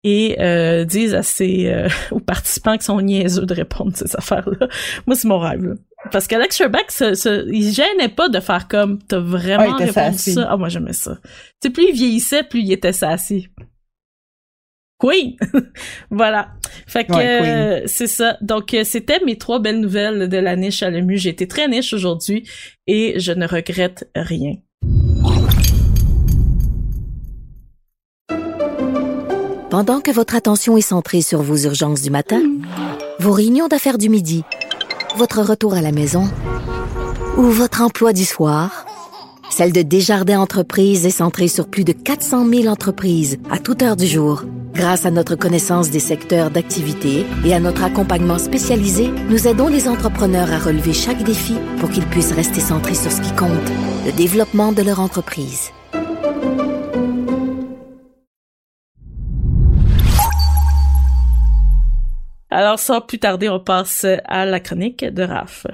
[0.05, 4.15] et euh, dise à ses euh, aux participants qui sont niaiseux de répondre à ces
[4.17, 4.67] affaires-là.
[5.07, 5.63] Moi, c'est mon rêve.
[5.65, 5.75] là.
[6.11, 9.89] Parce qu'Alex Trebek, se, se- il gênait pas de faire comme t'as vraiment Ah, il
[9.89, 10.49] était répondu ça.
[10.51, 11.17] Ah, moi j'aimais ça.
[11.23, 11.31] Tu
[11.63, 13.49] sais, plus il vieillissait, plus il était sassy.
[14.99, 15.37] Queen!
[16.11, 16.49] voilà.
[16.93, 18.37] Fait que Ouais, euh, c'est ça.
[18.43, 21.17] Donc euh, c'était mes trois belles nouvelles de la niche à l'EMU.
[21.17, 22.47] J'ai été très niche aujourd'hui
[22.87, 24.57] et je ne regrette rien.
[29.71, 32.43] Pendant que votre attention est centrée sur vos urgences du matin,
[33.21, 34.45] vos réunions d'affaires du midi,
[35.17, 36.25] votre retour à la maison
[37.39, 38.85] ou votre emploi du soir,
[39.53, 43.97] celle de Desjardins Entreprises est centrée sur plus de 400 000 entreprises à toute heure
[43.97, 44.45] du jour.
[44.73, 49.89] Grâce à notre connaissance des secteurs d'activité et à notre accompagnement spécialisé, nous aidons les
[49.89, 53.51] entrepreneurs à relever chaque défi pour qu'ils puissent rester centrés sur ce qui compte,
[54.07, 55.71] le développement de leur entreprise.
[62.51, 65.67] Alors sans plus tarder, on passe à la chronique de Raph.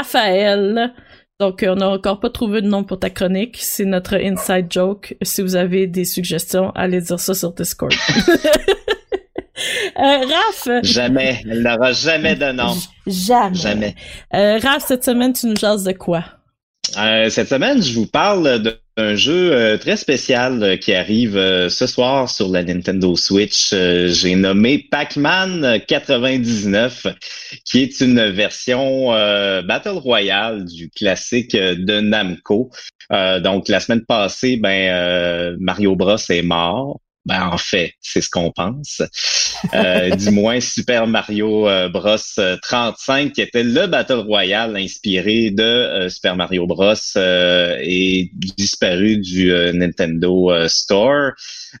[0.00, 0.94] Raphaël.
[1.38, 3.58] Donc, on n'a encore pas trouvé de nom pour ta chronique.
[3.60, 5.14] C'est notre inside joke.
[5.22, 7.92] Si vous avez des suggestions, allez dire ça sur Discord.
[9.98, 10.68] euh, Raph.
[10.82, 11.42] Jamais.
[11.48, 12.74] Elle n'aura jamais de nom.
[13.06, 13.54] Jamais.
[13.54, 13.94] Jamais.
[14.34, 16.24] Euh, Raph, cette semaine, tu nous jases de quoi?
[16.98, 18.62] Euh, cette semaine, je vous parle
[19.00, 23.70] d'un jeu euh, très spécial euh, qui arrive euh, ce soir sur la Nintendo Switch.
[23.72, 27.06] Euh, J'ai nommé Pac-Man 99,
[27.64, 32.70] qui est une version euh, Battle Royale du classique euh, de Namco.
[33.42, 37.00] Donc, la semaine passée, ben Mario Bros est mort.
[37.26, 39.02] Ben, en fait, c'est ce qu'on pense.
[39.74, 42.16] Euh, du moins, Super Mario euh, Bros.
[42.38, 46.94] euh, 35, qui était le Battle Royale inspiré de euh, Super Mario Bros.
[47.16, 51.32] euh, est disparu du euh, Nintendo euh, Store.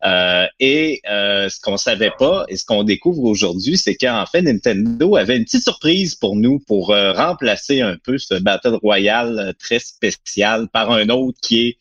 [0.04, 4.42] Euh, et euh, ce qu'on savait pas et ce qu'on découvre aujourd'hui, c'est qu'en fait,
[4.42, 9.38] Nintendo avait une petite surprise pour nous pour euh, remplacer un peu ce Battle Royale
[9.38, 11.78] euh, très spécial par un autre qui est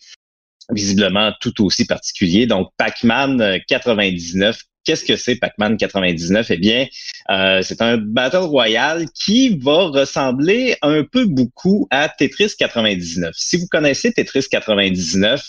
[0.72, 2.45] visiblement tout aussi particulier.
[2.45, 6.88] Donc, Pac-Man euh, 99, qu'est-ce que c'est Pac-Man 99 Eh bien,
[7.30, 13.34] euh, c'est un battle royale qui va ressembler un peu beaucoup à Tetris 99.
[13.38, 15.43] Si vous connaissez Tetris 99,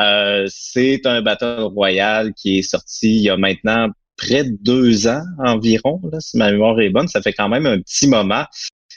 [0.00, 5.08] euh, c'est un battle royale qui est sorti il y a maintenant près de deux
[5.08, 7.08] ans environ, là, si ma mémoire est bonne.
[7.08, 8.44] Ça fait quand même un petit moment.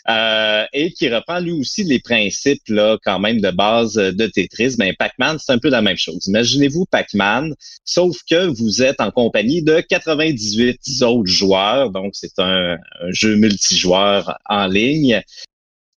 [0.07, 4.75] Euh, et qui reprend lui aussi les principes là quand même de base de Tetris.
[4.77, 6.27] Ben, Pac-Man, c'est un peu la même chose.
[6.27, 12.77] Imaginez-vous Pac-Man, sauf que vous êtes en compagnie de 98 autres joueurs, donc c'est un,
[13.09, 15.23] jeu multijoueur en ligne.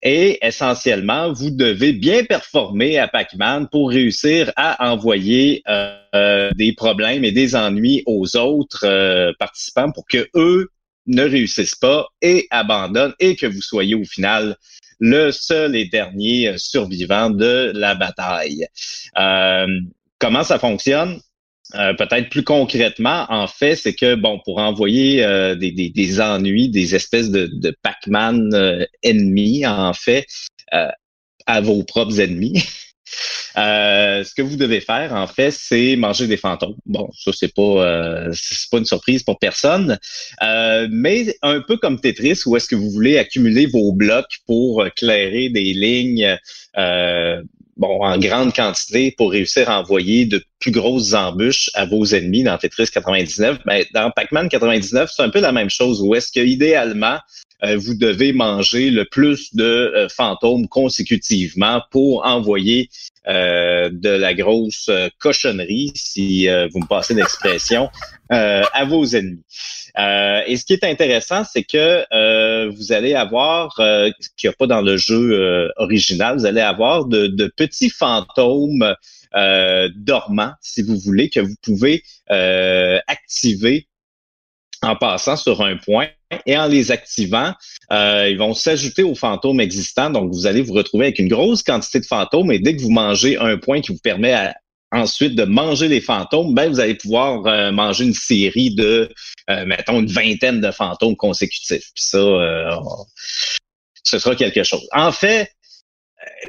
[0.03, 7.25] Et essentiellement, vous devez bien performer à Pac-Man pour réussir à envoyer euh, des problèmes
[7.25, 10.69] et des ennuis aux autres euh, participants pour que eux
[11.07, 14.55] ne réussissent pas et abandonnent et que vous soyez au final
[14.99, 18.67] le seul et dernier survivant de la bataille.
[19.17, 19.67] Euh,
[20.19, 21.19] comment ça fonctionne?
[21.75, 26.69] Euh, peut-être plus concrètement, en fait, c'est que bon, pour envoyer euh, des, des, ennuis,
[26.69, 30.25] des espèces de, de Pac-Man ennemis, en fait,
[30.71, 32.63] à vos propres ennemis,
[33.57, 36.75] Euh, ce que vous devez faire, en fait, c'est manger des fantômes.
[36.85, 39.97] Bon, ça, c'est pas euh, c'est pas une surprise pour personne.
[40.43, 44.85] Euh, mais un peu comme Tetris, où est-ce que vous voulez accumuler vos blocs pour
[44.95, 46.37] clairer des lignes
[47.77, 52.43] bon, en grande quantité pour réussir à envoyer de plus grosses embûches à vos ennemis
[52.43, 53.59] dans Tetris 99.
[53.65, 57.17] Mais ben, dans Pac-Man 99, c'est un peu la même chose, où est-ce que idéalement,
[57.63, 62.89] vous devez manger le plus de fantômes consécutivement pour envoyer
[63.27, 67.89] euh, de la grosse euh, cochonnerie, si euh, vous me passez l'expression,
[68.29, 69.43] à vos ennemis.
[69.97, 74.81] et ce qui est intéressant, c'est que vous allez avoir, qu'il n'y a pas dans
[74.81, 78.93] le jeu original, vous allez avoir de, de petits fantômes
[79.95, 83.87] dormants, si vous voulez, que vous pouvez activer
[84.81, 86.09] en passant sur un point
[86.45, 87.53] et en les activant,
[87.91, 90.09] euh, ils vont s'ajouter aux fantômes existants.
[90.09, 92.91] Donc, vous allez vous retrouver avec une grosse quantité de fantômes et dès que vous
[92.91, 94.53] mangez un point qui vous permet
[94.91, 99.09] ensuite de manger les fantômes, ben vous allez pouvoir euh, manger une série de,
[99.49, 101.91] euh, mettons, une vingtaine de fantômes consécutifs.
[101.93, 102.19] Puis ça,
[104.03, 104.87] ce sera quelque chose.
[104.93, 105.51] En fait,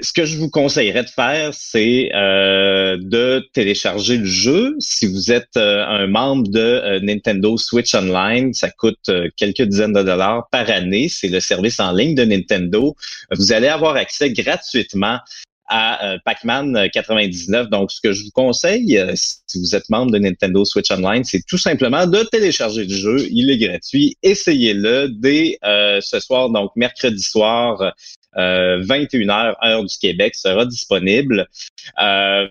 [0.01, 4.77] ce que je vous conseillerais de faire, c'est euh, de télécharger le jeu.
[4.79, 9.93] Si vous êtes euh, un membre de euh, Nintendo Switch Online, ça coûte quelques dizaines
[9.93, 11.09] de dollars par année.
[11.09, 12.95] C'est le service en ligne de Nintendo.
[13.37, 15.19] Vous allez avoir accès gratuitement
[15.71, 17.69] à Pac-Man 99.
[17.69, 21.43] Donc, ce que je vous conseille, si vous êtes membre de Nintendo Switch Online, c'est
[21.47, 23.27] tout simplement de télécharger le jeu.
[23.31, 24.17] Il est gratuit.
[24.23, 27.93] Essayez-le dès ce soir, donc mercredi soir.
[28.37, 31.49] 21h euh, heure du Québec sera disponible.
[32.01, 32.47] Euh,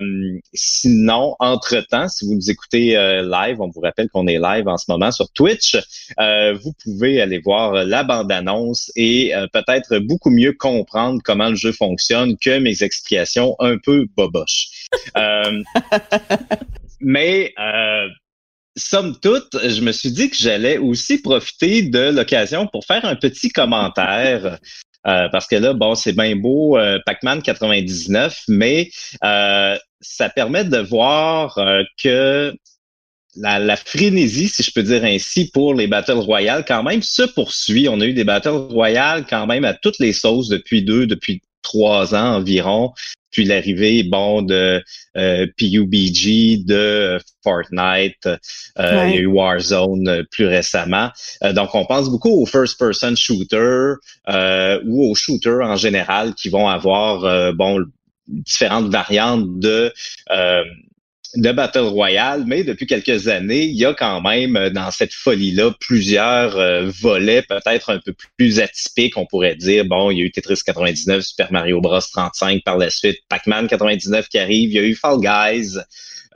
[0.54, 4.78] sinon, entre-temps, si vous nous écoutez euh, live, on vous rappelle qu'on est live en
[4.78, 5.78] ce moment sur Twitch,
[6.18, 12.38] vous pouvez aller voir la bande-annonce et peut-être beaucoup mieux comprendre comment le jeu fonctionne
[12.38, 14.88] que mes explications un peu boboches.
[17.00, 17.54] mais
[18.78, 23.16] somme toute, je me suis dit que j'allais aussi profiter de l'occasion pour faire un
[23.16, 24.60] petit commentaire
[25.08, 28.90] euh, parce que là, bon, c'est bien beau, euh, Pac-Man 99, mais
[29.24, 31.60] euh, ça permet de voir
[32.02, 32.54] que
[33.36, 37.24] la, la, frénésie, si je peux dire ainsi, pour les Battle Royale quand même se
[37.24, 37.88] poursuit.
[37.88, 41.42] On a eu des Battle Royale quand même à toutes les sauces depuis deux, depuis
[41.62, 42.94] trois ans environ.
[43.32, 44.84] Puis l'arrivée, bon, de
[45.16, 51.12] euh, PUBG, de Fortnite, euh, il y a eu Warzone euh, plus récemment.
[51.54, 53.94] donc, on pense beaucoup aux first-person shooter
[54.86, 57.86] ou aux shooters en général qui vont avoir, bon,
[58.28, 59.94] différentes variantes de
[61.38, 65.14] de Battle Royale, mais depuis quelques années, il y a quand même euh, dans cette
[65.14, 69.18] folie-là plusieurs euh, volets peut-être un peu plus atypiques.
[69.18, 72.80] On pourrait dire, bon, il y a eu Tetris 99, Super Mario Bros 35 par
[72.80, 75.78] la suite, Pac-Man 99 qui arrive, il y a eu Fall Guys,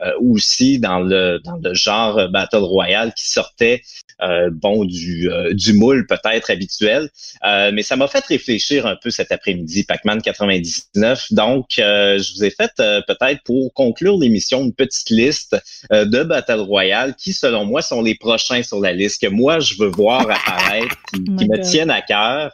[0.04, 3.82] euh, aussi dans le dans le genre Battle Royale qui sortait
[4.22, 7.10] euh, bon du, euh, du moule peut-être habituel.
[7.44, 11.32] mais ça m'a fait réfléchir un peu cet après-midi, Pac-Man 99.
[11.32, 15.56] Donc, je vous ai fait peut-être pour conclure l'émission une petite liste
[15.90, 19.74] de Battle Royale qui, selon moi, sont les prochains sur la liste que moi je
[19.78, 22.52] veux voir apparaître, qui, qui me tiennent à cœur.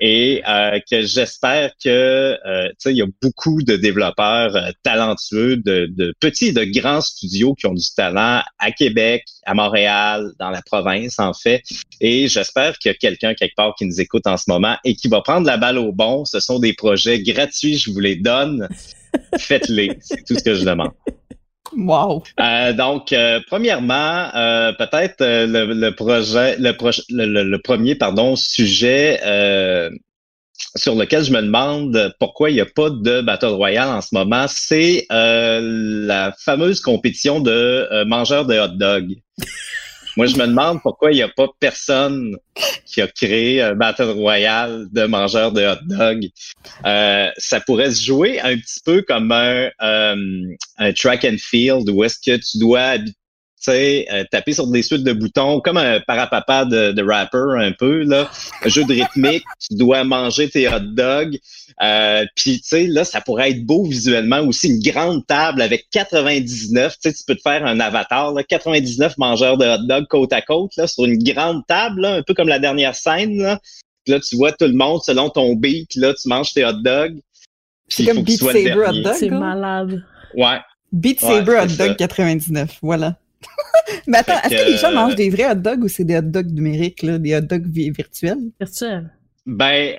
[0.00, 1.88] Et euh, que j'espère que
[2.46, 7.00] euh, il y a beaucoup de développeurs euh, talentueux, de, de, petits et de grands
[7.00, 11.62] studios qui ont du talent à Québec, à Montréal, dans la province en fait.
[12.00, 14.94] Et j'espère qu'il y a quelqu'un quelque part qui nous écoute en ce moment et
[14.94, 16.24] qui va prendre la balle au bon.
[16.24, 18.68] Ce sont des projets gratuits, je vous les donne.
[19.38, 20.92] Faites-les, c'est tout ce que je demande.
[21.76, 22.22] Wow.
[22.38, 29.20] Euh, donc, euh, premièrement, euh, peut-être le, projet, le, premier, pardon, sujet
[30.76, 34.14] sur lequel je me demande pourquoi il n'y a pas de Battle Royale en ce
[34.14, 39.16] moment, c'est la fameuse compétition de mangeurs de hot dog.
[40.16, 42.36] Moi, je me demande pourquoi il n'y a pas personne
[42.84, 46.28] qui a créé un Battle Royale de mangeurs de hot dog.
[46.84, 50.16] Euh, ça pourrait se jouer un petit peu comme un, euh,
[50.78, 52.98] un track and field où est-ce que tu dois
[53.60, 57.72] sais, euh, taper sur des suites de boutons, comme un parapapa de, de rapper un
[57.72, 58.30] peu, là.
[58.64, 61.38] Un jeu de rythmique, tu dois manger tes hot dogs.
[61.82, 65.86] Euh, Puis, tu sais, là, ça pourrait être beau visuellement aussi, une grande table avec
[65.90, 70.06] 99, tu sais, tu peux te faire un avatar, là, 99 mangeurs de hot dogs
[70.08, 73.38] côte à côte, là, sur une grande table, là, un peu comme la dernière scène,
[73.38, 73.60] là.
[74.06, 77.20] là, tu vois tout le monde selon ton beat, là, tu manges tes hot dogs.
[77.88, 79.14] C'est comme Beat Saber hot dog.
[79.18, 80.02] C'est malade.
[80.34, 80.58] Ouais.
[80.92, 83.16] Beat Saber hot dog 99, voilà.
[84.06, 86.22] Mais attends, est-ce que les gens mangent des vrais hot dogs ou c'est des hot
[86.22, 88.50] dogs numériques, là, des hot dogs virtuels?
[88.58, 89.10] Virtuels.
[89.46, 89.96] Ben,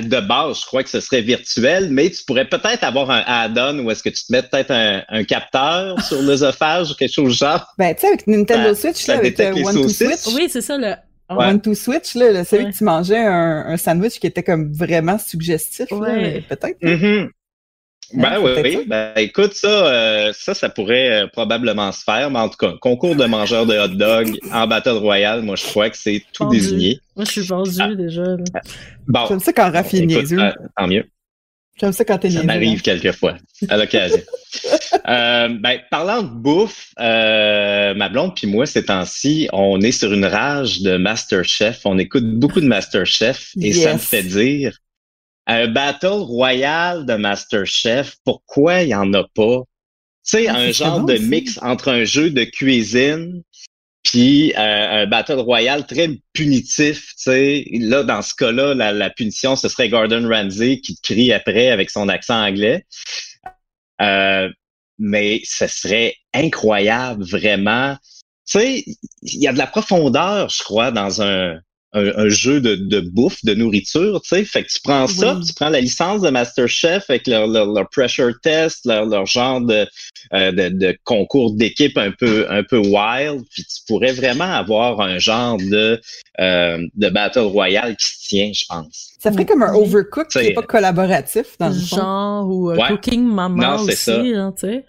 [0.00, 3.80] de base, je crois que ce serait virtuel, mais tu pourrais peut-être avoir un add-on
[3.80, 7.38] où est-ce que tu te mets peut-être un, capteur sur l'œsophage ou quelque chose du
[7.38, 7.66] genre.
[7.78, 10.26] Ben, tu sais, avec Nintendo Switch, là, avec le One to Switch.
[10.34, 10.94] Oui, c'est ça, le
[11.28, 15.88] One to Switch, là, celui que tu mangeais un, sandwich qui était comme vraiment suggestif,
[15.88, 16.80] peut-être.
[16.82, 17.28] Mm-hmm.
[18.14, 18.84] Ben oui, oui.
[18.86, 22.74] Ben, écoute, ça, euh, ça, ça pourrait euh, probablement se faire, mais en tout cas,
[22.80, 26.48] concours de mangeurs de hot dog en Battle Royale, moi, je crois que c'est tout
[26.48, 26.98] désigné.
[27.16, 27.94] Moi, je suis vendu ah.
[27.94, 28.22] déjà.
[28.22, 28.36] Là.
[29.06, 29.26] Bon.
[29.28, 30.32] J'aime ça quand Rafi est.
[30.32, 31.04] Euh, tant mieux.
[31.80, 32.82] J'aime ça quand t'es Ça m'arrive hein.
[32.84, 33.36] quelquefois,
[33.68, 34.20] à l'occasion.
[35.06, 40.82] ben, parlant de bouffe, ma blonde puis moi, ces temps-ci, on est sur une rage
[40.82, 41.80] de Masterchef.
[41.86, 44.81] On écoute beaucoup de Masterchef et ça me fait dire
[45.46, 49.60] un battle royal de Masterchef, pourquoi il n'y en a pas?
[50.24, 53.42] Tu sais, ah, un genre de mix entre un jeu de cuisine
[54.02, 57.64] puis euh, un battle royal très punitif, tu sais.
[57.72, 61.90] Là, dans ce cas-là, la, punition, ce serait Gordon Ramsay qui te crie après avec
[61.90, 62.84] son accent anglais.
[64.00, 64.48] Euh,
[64.98, 67.96] mais ce serait incroyable, vraiment.
[68.46, 68.84] Tu sais,
[69.22, 71.60] il y a de la profondeur, je crois, dans un
[71.94, 74.44] un, jeu de, de, bouffe, de nourriture, tu sais.
[74.44, 78.32] Fait que tu prends ça, tu prends la licence de Masterchef avec leur, leur, pressure
[78.42, 79.86] test, leur, leur genre de,
[80.32, 85.00] euh, de, de, concours d'équipe un peu un peu wild, puis tu pourrais vraiment avoir
[85.00, 86.00] un genre de
[86.40, 89.12] euh, de battle royale qui se tient, je pense.
[89.18, 93.22] Ça ferait comme un overcook qui n'est pas collaboratif dans le genre ou euh, cooking
[93.22, 94.86] mama aussi, hein, tu sais.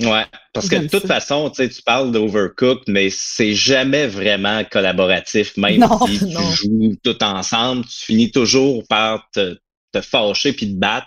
[0.00, 4.64] Ouais, parce que de toute façon, tu sais, tu parles d'Overcooked, mais c'est jamais vraiment
[4.64, 9.56] collaboratif, même si tu joues tout ensemble, tu finis toujours par te,
[9.92, 11.06] te fâcher puis te battre.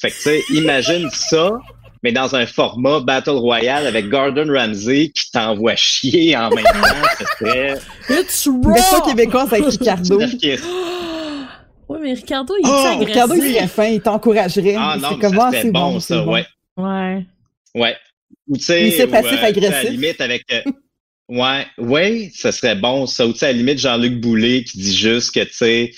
[0.00, 1.52] Fait que tu sais, imagine ça,
[2.02, 7.08] mais dans un format Battle Royale avec Gordon Ramsay qui t'envoie chier en même temps,
[7.18, 7.78] ce serait...
[8.08, 8.76] It's raw!
[8.76, 10.18] ça québécois avec Ricardo.
[11.88, 13.08] oui, mais Ricardo, il est oh, agressif.
[13.08, 14.76] Ricardo, il est fin, il t'encouragerait.
[14.78, 15.18] Ah non,
[15.50, 16.46] c'est bon, ça, ouais.
[16.78, 17.26] Ouais.
[17.74, 17.96] Ouais.
[18.48, 19.74] Ou tu sais, c'est passif-agressif.
[19.74, 20.44] à la limite avec.
[20.52, 20.62] Euh,
[21.28, 23.26] ouais, ouais, ce serait bon ça.
[23.26, 25.92] Ou tu sais, à la limite Jean-Luc Boulet qui dit juste que tu sais.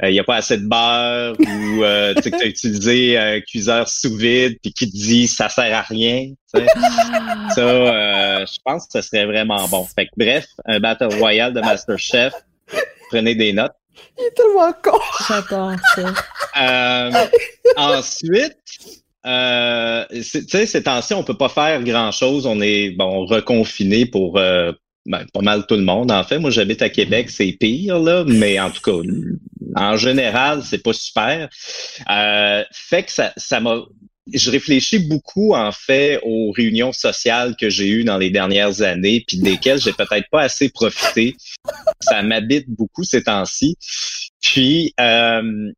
[0.00, 2.46] Il euh, n'y a pas assez de beurre ou euh, tu sais que tu as
[2.46, 6.34] utilisé un cuiseur sous vide puis qui te dit ça sert à rien.
[6.54, 9.84] ça, je pense que ce serait vraiment bon.
[9.96, 12.32] Fait que, bref, un Battle Royale de Masterchef.
[13.10, 13.72] Prenez des notes.
[14.18, 14.98] Il est tellement con.
[15.28, 16.14] J'adore ça.
[16.60, 17.26] Euh,
[17.76, 18.56] ensuite,
[19.28, 22.46] euh, tu sais, ces temps-ci, on peut pas faire grand-chose.
[22.46, 24.72] On est bon reconfiné pour euh,
[25.06, 26.10] ben, pas mal tout le monde.
[26.10, 29.08] En fait, moi, j'habite à Québec, c'est pire là, mais en tout cas,
[29.76, 31.48] en général, c'est pas super.
[32.10, 33.82] Euh, fait que ça, ça m'a
[34.34, 39.24] je réfléchis beaucoup en fait aux réunions sociales que j'ai eues dans les dernières années,
[39.26, 41.34] puis desquelles j'ai peut-être pas assez profité.
[42.00, 43.76] Ça m'habite beaucoup ces temps-ci.
[44.40, 45.72] Puis euh,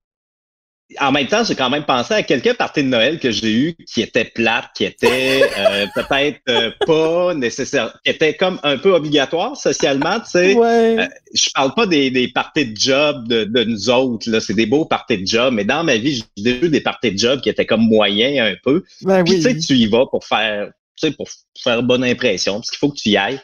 [0.98, 3.76] en même temps, j'ai quand même pensé à quelques parties de Noël que j'ai eues
[3.86, 8.92] qui étaient plates, qui étaient euh, peut-être euh, pas nécessaires, qui étaient comme un peu
[8.94, 10.56] obligatoires socialement, tu sais.
[10.56, 14.54] Euh, je parle pas des, des parties de job de, de nous autres, là, c'est
[14.54, 17.40] des beaux parties de job, mais dans ma vie, j'ai eu des parties de job
[17.40, 18.82] qui étaient comme moyens un peu.
[19.02, 21.28] Ben Puis tu sais, tu y vas pour faire, tu sais, pour
[21.62, 23.40] faire bonne impression, parce qu'il faut que tu y ailles.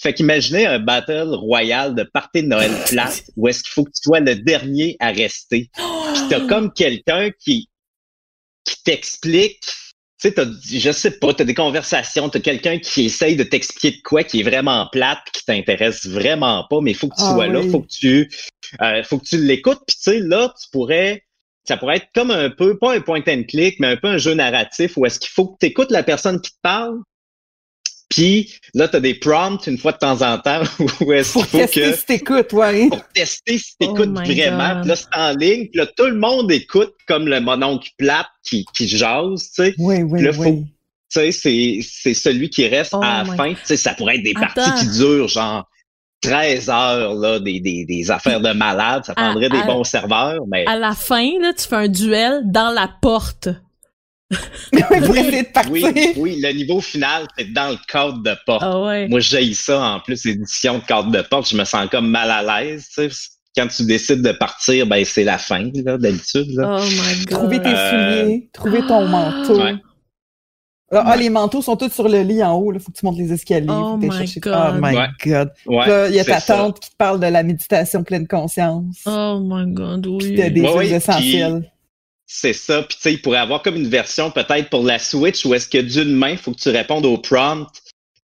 [0.00, 3.90] Fait qu'imaginez un battle royal de party de Noël plate où est-ce qu'il faut que
[3.90, 5.70] tu sois le dernier à rester.
[5.74, 7.68] Puis t'as comme quelqu'un qui,
[8.64, 9.60] qui t'explique,
[10.20, 10.34] tu sais,
[10.78, 14.40] je sais pas, t'as des conversations, t'as quelqu'un qui essaye de t'expliquer de quoi qui
[14.40, 17.62] est vraiment plate, qui t'intéresse vraiment pas, mais il faut que tu ah sois là,
[17.70, 18.30] faut que tu,
[18.80, 19.80] euh, faut que tu l'écoutes.
[19.86, 21.24] Puis tu sais, là, tu pourrais,
[21.64, 24.18] ça pourrait être comme un peu, pas un point and click, mais un peu un
[24.18, 26.98] jeu narratif où est-ce qu'il faut que tu écoutes la personne qui te parle,
[28.08, 30.62] Puis là, tu as des prompts une fois de temps en temps
[31.00, 31.96] où est-ce qu'il Pour faut tester que...
[31.96, 32.88] si t'écoutes, ouais.
[32.88, 34.68] Pour tester si Oh t'écoutes my vraiment.
[34.74, 34.80] God.
[34.80, 35.68] Puis là, c'est en ligne.
[35.68, 39.74] Puis là, tout le monde écoute comme le mononcle plate qui, qui jase, tu sais.
[39.78, 40.64] Oui, oui, Là, faut-.
[41.10, 43.50] Tu sais, c'est, c'est celui qui reste Oh à la fin.
[43.54, 44.52] Tu sais, ça pourrait être des Attends.
[44.54, 45.66] parties qui durent genre
[46.22, 49.04] 13 heures, là, des, des, des affaires de malades.
[49.04, 50.66] Ça prendrait À- des à- bons serveurs, mais...
[50.66, 53.48] À la fin, là, tu fais un duel dans la porte.
[54.72, 55.72] Oui, pour essayer de partir.
[55.72, 58.62] Oui, oui, le niveau final, c'est dans le cadre de porte.
[58.64, 59.08] Ah ouais.
[59.08, 61.48] Moi, j'ai ça en plus, édition de cadre de porte.
[61.48, 62.88] Je me sens comme mal à l'aise.
[62.94, 63.16] tu sais.
[63.56, 66.46] Quand tu décides de partir, ben c'est la fin, là, d'habitude.
[66.54, 66.78] là.
[66.78, 67.28] Oh my god.
[67.38, 67.90] Trouver tes Euh,
[68.24, 69.60] souliers, trouver ton manteau.
[69.62, 69.74] Ouais.
[70.92, 72.72] Ah, ah, les manteaux sont tous sur le lit en haut.
[72.72, 73.66] Il faut que tu montes les escaliers.
[73.68, 74.54] Oh my chercher- God.
[74.54, 75.06] Oh my Ouais.
[75.24, 75.50] God.
[75.66, 76.56] Ouais, Là, il y a ta ça.
[76.56, 78.98] tante qui te parle de la méditation pleine conscience.
[79.06, 80.36] Oh my god, Puis oui.
[80.36, 81.70] t'as des ouais, essentielles.
[82.30, 82.82] C'est ça.
[82.82, 85.66] Puis tu sais, il pourrait avoir comme une version peut-être pour la Switch où est-ce
[85.66, 87.66] que d'une main, il faut que tu répondes au prompt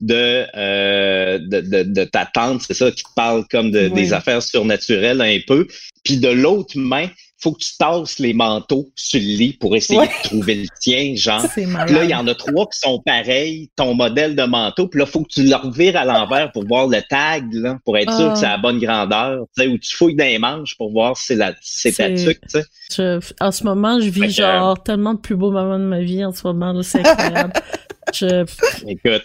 [0.03, 4.13] de, euh, de, de, de ta tante, c'est ça, qui te parle comme de, des
[4.13, 5.67] affaires surnaturelles un peu.
[6.05, 7.09] Puis de l'autre main,
[7.39, 10.07] faut que tu tasses les manteaux sur le lit pour essayer Ouais.
[10.09, 11.45] de trouver le tien, genre.
[11.57, 14.89] Là, il y en a trois qui sont pareils, ton modèle de manteau.
[14.89, 17.99] Puis là, faut que tu le revires à l'envers pour voir le tag, là, pour
[17.99, 18.33] être sûr Ah.
[18.33, 19.45] que c'est à la bonne grandeur.
[19.57, 22.09] Tu sais, ou tu fouilles dans les manches pour voir si c'est la, c'est ta
[22.11, 22.65] tuque, tu sais.
[22.93, 25.85] Je- en ce moment, je vis Fait que, genre tellement de plus beaux moments de
[25.85, 27.53] ma vie en ce moment, là, c'est incroyable.
[28.15, 28.45] je
[28.87, 29.23] Écoute,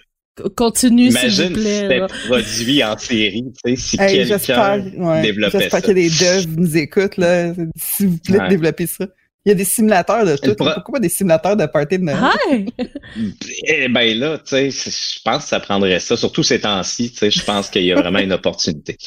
[0.55, 1.79] continue, s'il imagine vous si plaît.
[1.81, 2.07] c'était là.
[2.27, 5.81] produit en série, tu sais, si Hey, j'espère quelqu'un ouais, développait j'espère ça.
[5.81, 7.17] qu'il y a des devs nous écoutent.
[7.17, 7.53] Là.
[7.75, 8.49] S'il vous plaît, Ouais.
[8.49, 9.07] développez ça.
[9.45, 10.53] Il y a des simulateurs de tout.
[10.53, 12.67] pourra- Pourquoi pas des simulateurs de party de Noël?
[13.63, 17.17] Eh ben là, tu sais, je pense que ça prendrait ça, surtout ces temps-ci, tu
[17.19, 18.97] sais, je pense qu'il y a vraiment une opportunité.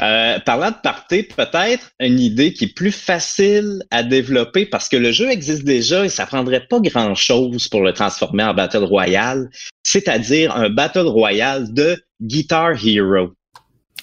[0.00, 4.96] Euh, parlant de party, peut-être une idée qui est plus facile à développer parce que
[4.96, 9.48] le jeu existe déjà et ça prendrait pas grand-chose pour le transformer en Battle Royale,
[9.82, 13.30] c'est-à-dire un Battle Royale de Guitar Hero.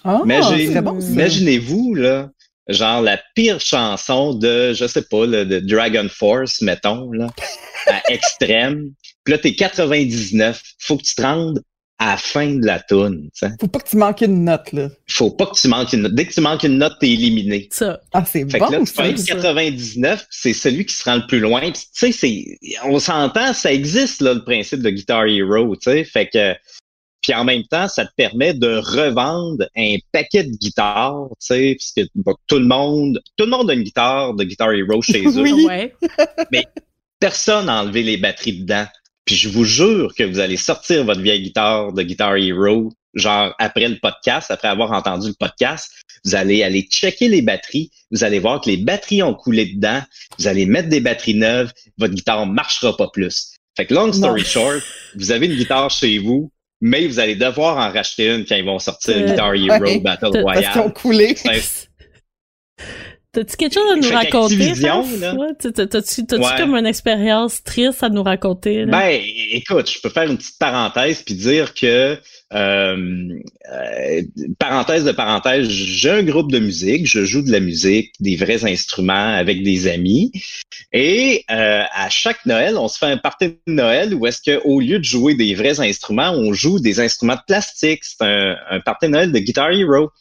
[0.06, 1.00] Ah, Imagine- bon.
[1.00, 2.30] Imaginez-vous, là,
[2.70, 7.28] genre la pire chanson de, je sais pas, là, de Dragon Force, mettons, là,
[7.88, 8.92] à extrême.
[9.24, 10.62] Puis là, t'es 99.
[10.80, 11.62] Faut que tu te rendes
[12.00, 13.30] à la fin de la tune.
[13.34, 13.54] tu sais.
[13.62, 14.90] Faut pas que tu manques une note, là.
[15.08, 16.16] Faut pas que tu manques une note.
[16.16, 17.70] Dès que tu manques une note, t'es éliminé.
[17.72, 18.02] Ça.
[18.12, 19.04] Ah, c'est Fait que là, bon, tu ça.
[19.04, 19.36] fais ça.
[19.36, 21.62] 99, c'est celui qui se rend le plus loin.
[21.72, 22.46] Tu sais, c'est,
[22.84, 26.04] on s'entend, ça existe, là, le principe de Guitar Hero, tu sais.
[26.04, 26.54] Fait que,
[27.24, 31.76] puis en même temps, ça te permet de revendre un paquet de guitares, tu sais,
[31.80, 35.24] puisque bon, tout le monde, tout le monde a une guitare de Guitar Hero chez
[35.26, 35.42] eux.
[35.42, 35.66] Oui.
[35.66, 35.96] Ouais.
[37.20, 38.86] Personne n'a enlevé les batteries dedans.
[39.26, 43.56] Puis je vous jure que vous allez sortir votre vieille guitare de Guitar Hero, genre
[43.58, 45.90] après le podcast, après avoir entendu le podcast,
[46.26, 50.02] vous allez aller checker les batteries, vous allez voir que les batteries ont coulé dedans,
[50.38, 53.54] vous allez mettre des batteries neuves, votre guitare marchera pas plus.
[53.78, 54.48] Fait que long story Non.
[54.48, 54.84] short,
[55.16, 56.52] vous avez une guitare chez vous,
[56.86, 60.00] mais vous allez devoir en racheter une quand ils vont sortir Euh, Guitar Hero ouais.
[60.00, 60.94] Battle Parce Parce qu'ils ont Royale.
[60.94, 61.36] coulé.
[63.34, 64.56] T'as-tu quelque chose à nous Fait raconter?
[64.74, 66.46] Ouais, T'as-tu Ouais.
[66.60, 68.86] comme une expérience triste à nous raconter?
[68.86, 68.92] Là?
[68.92, 69.22] Ben,
[69.52, 72.16] écoute, je peux faire une petite parenthèse puis dire que
[72.54, 72.96] euh,
[73.74, 74.22] euh,
[74.60, 78.64] parenthèse de parenthèse, j'ai un groupe de musique, je joue de la musique, des vrais
[78.66, 80.32] instruments avec des amis,
[80.92, 84.62] et euh, à chaque Noël, on se fait un party de Noël où est-ce que
[84.64, 88.02] au lieu de jouer des vrais instruments, on joue des instruments de plastique.
[88.04, 90.12] C'est un, un party de Noël de Guitar Hero.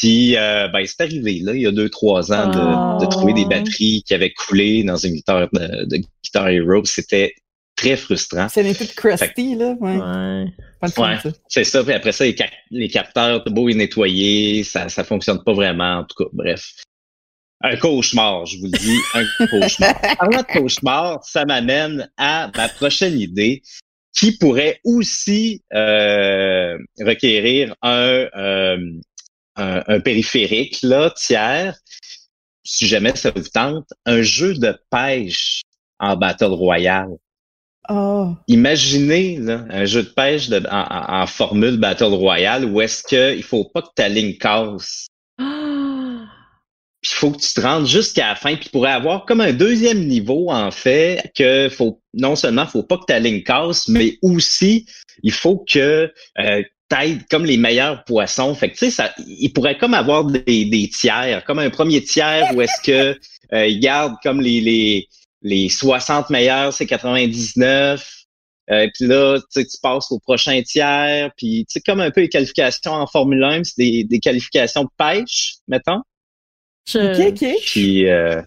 [0.00, 3.04] Puis, euh, ben, c'est arrivé, là, il y a deux, trois ans, de, Oh.
[3.04, 6.84] de trouver des batteries qui avaient coulé dans une guitare de, de Guitar Hero.
[6.84, 7.34] C'était
[7.76, 8.48] très frustrant.
[8.48, 9.74] C'est une petite crusty, là.
[9.80, 9.96] Ouais.
[9.96, 10.44] Ouais.
[10.82, 10.90] Ouais.
[11.22, 11.30] ça.
[11.48, 11.82] C'est ça.
[11.84, 15.98] Puis après ça, les, cap- les capteurs, beau les nettoyer, ça, ça fonctionne pas vraiment.
[15.98, 16.70] En tout cas, bref.
[17.62, 19.94] Un cauchemar, je vous le dis, un cauchemar.
[20.18, 23.62] Parlant de cauchemar, ça m'amène à ma prochaine idée
[24.16, 28.76] qui pourrait aussi euh, requérir un, euh,
[29.56, 31.76] un, un périphérique là, tiers,
[32.64, 35.62] si jamais ça vous tente, un jeu de pêche
[35.98, 37.10] en Battle Royale.
[37.88, 38.32] Ah.
[38.48, 43.02] Imaginez là, un jeu de pêche de- en, en- en formule Battle Royale où est-ce
[43.02, 45.06] que il faut pas que ta ligne casse.
[45.36, 45.46] Puis
[47.12, 48.54] il faut que tu te rendes jusqu'à la fin.
[48.56, 52.82] Puis il pourrait avoir comme un deuxième niveau, en fait, que faut non seulement faut
[52.84, 54.86] pas que ta ligne casse, mais aussi
[55.22, 56.62] il faut que euh,
[57.30, 58.54] comme les meilleurs poissons.
[58.54, 62.02] Fait que tu sais, ça, il pourrait comme avoir des, des tiers, comme un premier
[62.02, 63.18] tiers où est-ce que
[63.52, 65.08] euh, il garde comme les, les,
[65.42, 68.24] les 60 meilleurs, c'est 99.
[68.70, 72.10] Euh, puis là, tu sais, tu passes au prochain tiers, puis tu sais, comme un
[72.10, 76.00] peu les qualifications en Formule 1, c'est des, des qualifications de pêche, mettons.
[76.88, 76.98] Je...
[76.98, 77.54] OK, OK.
[77.66, 78.40] Puis, euh,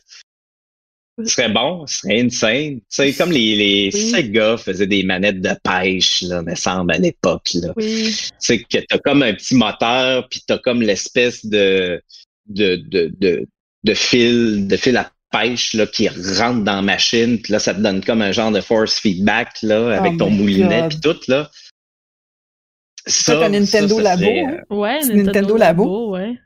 [1.20, 2.76] Ce serait bon, ce serait insane.
[2.80, 4.12] Tu sais, comme les, les Oui.
[4.12, 7.74] Sega faisaient des manettes de pêche, là, me semble, à l'époque, là.
[7.76, 8.14] Oui.
[8.16, 12.02] Tu sais, que t'as comme un petit moteur, puis t'as comme l'espèce de,
[12.48, 13.48] de, de, de,
[13.84, 17.74] de fil, de fil à pêche, là, qui rentre dans la machine, puis là, ça
[17.74, 20.90] te donne comme un genre de force feedback, là, avec Oh ton moulinet, God.
[20.90, 21.50] puis tout, là.
[23.08, 24.58] C'est un Nintendo ça Labo, serait, hein?
[24.70, 26.12] Ouais, C'est Nintendo Labo.
[26.12, 26.38] ouais.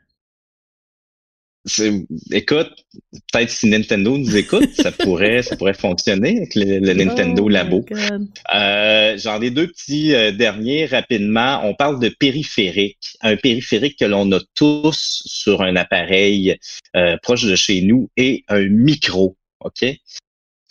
[2.32, 2.70] Écoute,
[3.32, 7.48] peut-être si Nintendo nous écoute, ça pourrait, ça pourrait fonctionner avec le, le Nintendo Oh
[7.48, 7.84] Labo.
[8.54, 11.60] Euh, J'en ai deux petits euh, derniers rapidement.
[11.64, 16.56] On parle de périphérique, un périphérique que l'on a tous sur un appareil
[16.96, 19.84] euh, proche de chez nous et un micro, ok?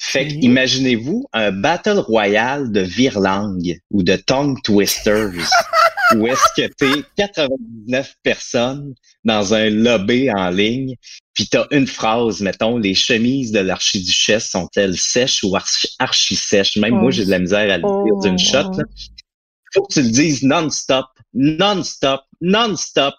[0.03, 0.39] Fait que Oui.
[0.41, 5.31] imaginez-vous un battle royale de virlangue ou de tongue twisters
[6.15, 7.03] où est-ce que t'es?
[7.17, 8.93] 99 personnes
[9.23, 10.95] dans un lobby en ligne,
[11.33, 16.77] puis t'as une phrase, mettons, les chemises de l'archiduchesse sont-elles sèches ou archi, archi-sèches?
[16.77, 18.71] Même moi, j'ai de la misère à le dire d'une shot.
[18.77, 18.83] là.
[19.73, 23.15] Faut que tu le dises non-stop, non-stop, non-stop.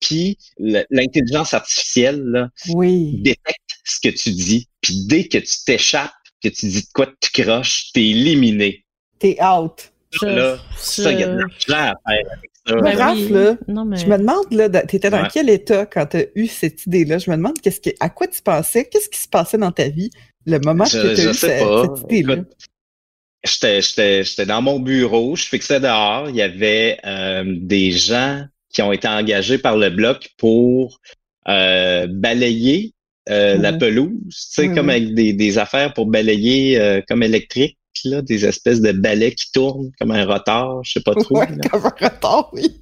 [0.00, 3.22] Puis l'intelligence artificielle là, Oui.
[3.22, 4.66] détecte ce que tu dis.
[4.80, 6.10] Puis dès que tu t'échappes,
[6.42, 8.84] que tu dis de quoi tu croches, t'es éliminé.
[9.20, 9.91] T'es out.
[10.12, 12.74] Je- là, je- Ça, il y a de l'argent à faire avec ça.
[12.76, 12.82] Ouais.
[12.82, 13.28] Ben Raph, oui.
[13.30, 13.96] là, Non, mais...
[13.96, 15.28] Je me demande, là, t'étais dans Ouais.
[15.32, 17.18] quel état quand t'as eu cette idée-là?
[17.18, 18.84] Je me demande qu'est-ce que, à quoi tu pensais?
[18.84, 20.10] Qu'est-ce qui se passait dans ta vie?
[20.46, 21.96] Le moment Je- que t'as eu sais ce- pas.
[21.96, 22.42] cette idée-là?
[23.44, 26.28] J'étais, j'étais, j'étais dans mon bureau, je fixais dehors.
[26.28, 31.00] Il y avait euh, des gens qui ont été engagés par le bloc pour
[31.48, 32.92] euh, balayer
[33.28, 37.76] euh, la pelouse, tu sais, comme avec des, des affaires pour balayer euh, comme électrique,
[38.04, 41.38] là, des espèces de balais qui tournent comme un rotor, je sais pas trop.
[41.38, 42.80] Ouais, comme un retard, oui.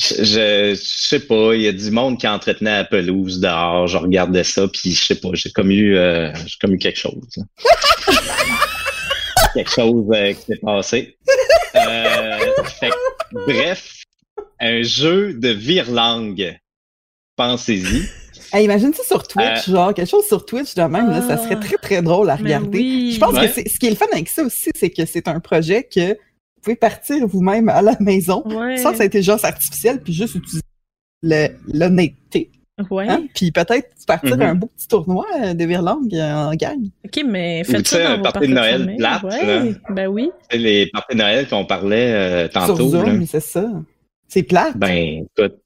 [0.00, 4.44] Je, sais pas, il y a du monde qui entretenait la pelouse dehors, je regardais
[4.44, 7.44] ça, puis je sais pas, j'ai comme eu, euh, j'ai comme eu quelque chose.
[9.54, 11.18] quelque chose euh, qui s'est passé.
[11.74, 12.38] Euh,
[12.80, 12.92] fait
[13.46, 14.02] bref,
[14.58, 16.58] un jeu de virlangue.
[17.36, 18.08] Pensez-y.
[18.52, 21.36] Hey, imagine ça sur Twitch, Euh, genre, quelque chose sur Twitch de même, là, ça
[21.36, 22.78] serait très, très drôle à regarder.
[22.78, 23.12] oui.
[23.14, 23.46] Je pense Ouais.
[23.48, 25.84] que c'est, ce qui est le fun avec ça aussi, c'est que c'est un projet
[25.84, 28.76] que vous pouvez partir vous-même à la maison Ouais.
[28.78, 30.62] sans intelligence artificielle, puis juste utiliser
[31.72, 32.50] l'honnêteté.
[32.90, 33.06] Ouais.
[33.08, 33.24] Hein?
[33.34, 34.42] Puis peut-être partir Mhm.
[34.42, 36.78] un beau petit tournoi euh, de virlangue euh, en gang.
[37.04, 39.46] OK, mais faites tu ça sais, dans un vos party de parties Noël plate, Ouais,
[39.46, 39.64] là.
[39.90, 40.30] ben oui.
[40.50, 42.76] C'est les parties de Noël qu'on parlait euh, tantôt.
[42.88, 43.10] sur là.
[43.12, 43.70] Zoom, c'est ça.
[44.28, 44.76] C'est plate.
[44.78, 45.56] Ben, écoute,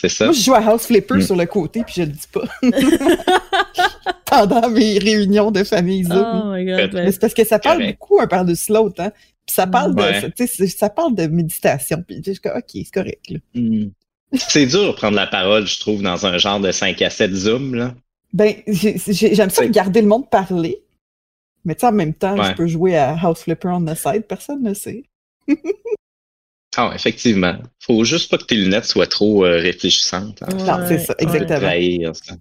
[0.00, 0.24] c'est ça.
[0.26, 1.22] Moi, je joue à House Flipper Mm.
[1.22, 2.44] sur le côté, puis je le dis pas.
[4.26, 6.18] Pendant mes réunions de famille Zoom.
[6.44, 6.90] Oh my God.
[6.94, 7.98] Mais c'est parce que ça parle Correct.
[7.98, 9.10] beaucoup un par-dessus l'autre, hein.
[9.46, 10.20] Puis ça parle de, Ouais.
[10.20, 12.04] ça, tu sais, c'est- ça parle de méditation.
[12.06, 13.38] Puis je ok, c'est correct, là.
[13.54, 13.88] Hmm.
[14.34, 17.32] C'est dur de prendre la parole, je trouve, dans un genre de 5 à 7
[17.32, 17.74] Zoom.
[17.74, 17.94] Là.
[18.34, 20.82] Ben, j'ai- j'ai- j'aime ça regarder le monde parler.
[21.64, 22.50] Mais tu sais, en même temps, Ouais.
[22.50, 25.04] je peux jouer à House Flipper on the side, personne ne sait.
[26.76, 27.56] Ah, effectivement.
[27.80, 30.42] Faut juste pas que tes lunettes soient trop euh, réfléchissantes.
[30.42, 30.48] hein.
[30.58, 31.58] Non, c'est ça, exactement.
[31.60, 32.34] Trahir, ça.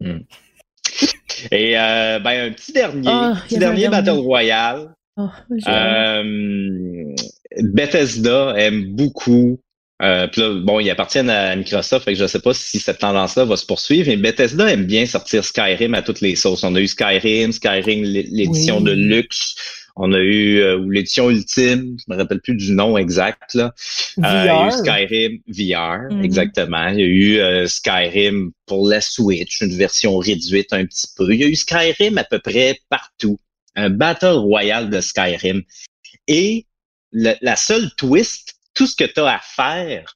[0.00, 0.20] Hmm.
[1.50, 3.96] Et euh, ben, un petit dernier, Ah, petit dernier dernier.
[4.04, 4.94] Battle Royale.
[5.18, 6.24] Oh, j'ai hâte.
[6.24, 7.14] Euh,
[7.60, 9.58] Bethesda aime beaucoup.
[10.02, 12.98] Euh, puis là, bon, ils appartiennent à Microsoft, fait que je sais pas si cette
[12.98, 14.08] tendance-là va se poursuivre.
[14.08, 16.64] Mais Bethesda aime bien sortir Skyrim à toutes les sauces.
[16.64, 18.84] On a eu Skyrim, Skyrim l'édition Oui.
[18.84, 19.54] de luxe.
[19.98, 23.74] On a eu euh, l'édition ultime, je me rappelle plus du nom exact là.
[24.18, 24.70] Euh, il y a eu.
[24.70, 26.24] Skyrim VR, Mhm.
[26.24, 26.88] exactement.
[26.88, 31.32] Il y a eu euh, Skyrim pour la Switch, une version réduite un petit peu.
[31.32, 33.38] Il y a eu Skyrim à peu près partout.
[33.74, 35.62] Un Battle Royale de Skyrim.
[36.28, 36.66] Et
[37.12, 40.14] le- la seule twist, tout ce que tu as à faire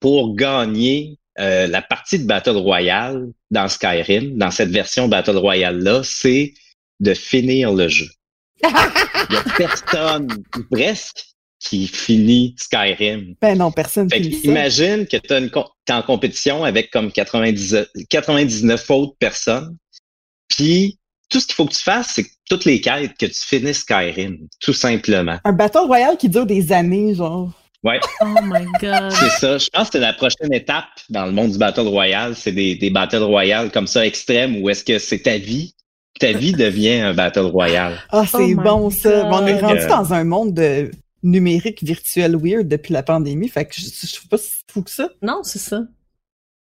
[0.00, 6.02] pour gagner euh, la partie de Battle Royale dans Skyrim, dans cette version Battle Royale-là,
[6.02, 6.52] c'est
[7.00, 8.08] de finir le jeu.
[8.62, 11.24] Il y a personne, ou presque,
[11.60, 13.34] qui finit Skyrim.
[13.40, 14.28] Ben non, personne Fait ça.
[14.44, 17.76] imagine que tu es en compétition avec comme 90,
[18.10, 19.76] 99 autres personnes.
[20.48, 20.98] Puis
[21.30, 23.80] tout ce qu'il faut que tu fasses, c'est que toutes les quêtes, que tu finisses
[23.80, 25.38] Skyrim, tout simplement.
[25.44, 27.50] Un Battle Royale qui dure des années, genre.
[27.84, 29.12] Ouais, Oh my God.
[29.12, 29.58] c'est ça.
[29.58, 32.34] Je pense que c'est la prochaine étape dans le monde du Battle Royale.
[32.34, 35.74] C'est des, des Battle Royale comme ça extrêmes où est-ce que c'est ta vie.
[36.18, 37.98] Ta vie devient un Battle Royale.
[38.10, 39.24] Ah, c'est Oh bon, ça.
[39.24, 40.90] Bon, on est rendu Euh, dans un monde de
[41.22, 43.48] numérique virtuel weird depuis la pandémie.
[43.48, 45.08] Fait que je, je trouve pas si fou que ça.
[45.22, 45.82] Non, c'est ça.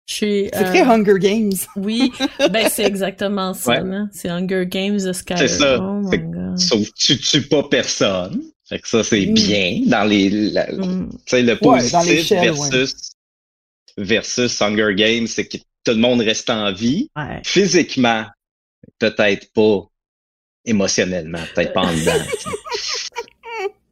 [0.07, 0.49] Je suis.
[0.53, 1.51] C'est euh, très Hunger Games.
[1.75, 2.11] Oui,
[2.51, 3.81] ben c'est exactement ça.
[3.83, 3.99] Ouais.
[4.11, 5.47] C'est Hunger Games de Skyrim.
[5.47, 5.79] C'est ça.
[5.81, 6.09] Oh.
[6.57, 8.41] Sauf que tu tues pas personne.
[8.67, 9.33] Fait que ça, c'est Mm.
[9.33, 11.09] bien dans les, la- Mm.
[11.11, 12.95] Tu sais, le positif versus,
[13.97, 17.09] versus Hunger Games, c'est que tout le monde reste en vie.
[17.15, 17.41] Ouais.
[17.43, 18.25] Physiquement,
[18.99, 19.89] peut-être pas
[20.65, 22.23] émotionnellement, peut-être pas en dedans.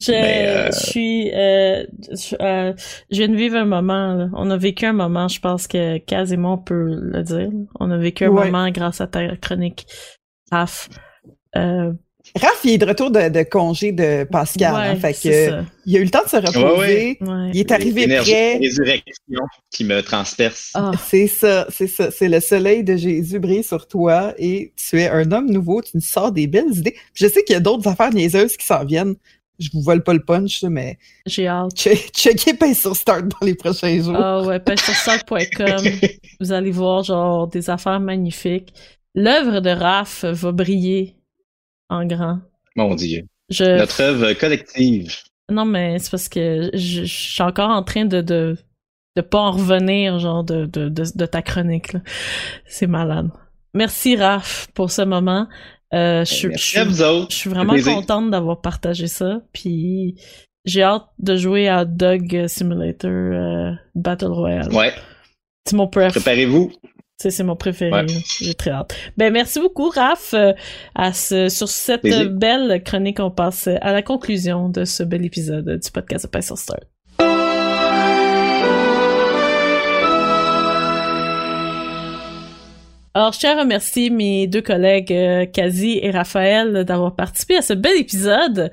[0.06, 2.74] Je, euh, je suis, euh, je, euh,
[3.10, 4.16] je, viens de vivre un moment.
[4.16, 4.30] Là.
[4.34, 7.50] On a vécu un moment, je pense que quasiment on peut le dire.
[7.80, 8.46] On a vécu un ouais.
[8.46, 9.88] moment grâce à ta chronique,
[10.52, 10.90] Raph.
[12.40, 14.74] Raph, il est de retour de, de congé de Pascal.
[14.74, 17.18] Ouais, hein, fait que, il a eu le temps de se reposer.
[17.22, 18.58] Ouais, il est arrivé prêt.
[18.58, 20.72] résurrection qui me transperce.
[20.74, 20.92] Ah.
[21.08, 22.10] C'est ça, c'est ça.
[22.12, 25.82] C'est le soleil de Jésus brille sur toi et tu es un homme nouveau.
[25.82, 26.96] Tu nous sors des belles idées.
[27.14, 29.16] Je sais qu'il y a d'autres affaires niaiseuses qui s'en viennent.
[29.60, 30.98] Je vous vole pas le punch, mais
[31.28, 31.76] J'ai hâte.
[31.76, 34.16] che- checkez Pain sur Start dans les prochains jours.
[34.18, 35.84] Ah ouais, pêchesursalt.com.
[36.40, 38.74] vous allez voir genre des affaires magnifiques.
[39.14, 41.16] L'œuvre de Raph va briller
[41.90, 42.40] en grand.
[42.76, 43.24] Mon Dieu.
[43.50, 45.14] Je Notre œuvre collective.
[45.52, 48.58] non mais c'est parce que je, je suis encore en train de de
[49.16, 51.92] de pas en revenir genre de de de, de ta chronique.
[52.66, 53.30] C'est malade.
[53.74, 55.48] Merci Raph pour ce moment.
[55.94, 57.32] Euh, je, je, Merci à vous autres.
[57.32, 59.42] je suis vraiment contente d'avoir partagé ça.
[59.54, 60.16] Puis
[60.66, 64.74] j'ai hâte de jouer à Dog Simulator euh, Battle Royale.
[64.74, 64.94] Ouais,
[65.68, 66.14] C'est mon préf.
[66.14, 66.72] préparez-vous.
[67.24, 67.90] C'est c'est mon préféré.
[67.90, 68.06] Ouais.
[68.42, 68.94] J'ai très hâte.
[69.16, 70.52] Ben merci beaucoup Raph euh,
[70.94, 72.30] à ce, sur cette Plaisir.
[72.30, 73.22] belle chronique.
[73.22, 76.82] On passe à la conclusion de ce bel épisode du podcast de Passion Start.
[83.14, 87.62] Alors, je tiens à remercier mes deux collègues, euh, Kazi et Raphaël, d'avoir participé à
[87.62, 88.70] ce bel épisode.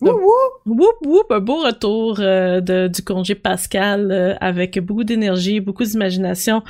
[0.00, 0.30] Wouh, wouh.
[0.66, 5.84] Whoop whoop, un beau retour euh, de, du congé pascal euh, avec beaucoup d'énergie, beaucoup
[5.84, 6.62] d'imagination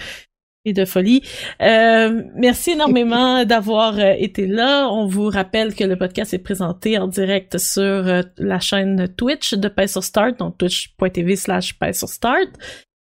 [0.65, 1.23] et de folie.
[1.61, 4.89] Euh, merci énormément d'avoir euh, été là.
[4.89, 9.55] On vous rappelle que le podcast est présenté en direct sur euh, la chaîne Twitch
[9.55, 12.51] de sur Start, donc twitch.tv slash sur Start.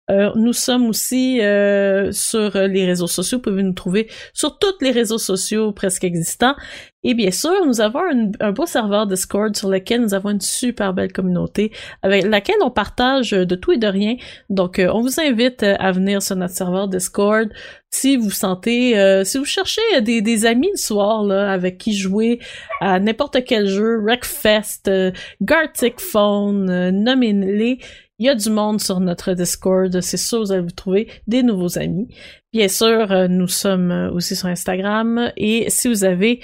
[0.09, 3.37] Euh, nous sommes aussi euh, sur les réseaux sociaux.
[3.37, 6.55] Vous pouvez nous trouver sur tous les réseaux sociaux presque existants.
[7.03, 8.01] Et bien sûr, nous avons
[8.41, 12.71] un, beau serveur Discord sur lequel nous avons une super belle communauté avec laquelle on
[12.71, 14.17] partage de tout et de rien.
[14.49, 17.49] Donc, euh, on vous invite euh, à venir sur notre serveur Discord
[17.91, 22.39] si vous sentez, euh, si vous cherchez des, amis le soir là, avec qui jouer
[22.81, 27.79] à n'importe quel jeu, Wreckfest, euh, Gartic Phone, euh, nommez-les.
[28.19, 31.41] Il y a du monde sur notre Discord, c'est sûr vous allez vous trouver des
[31.41, 32.13] nouveaux amis.
[32.51, 36.41] Bien sûr, euh, nous sommes euh, aussi sur Instagram et si vous avez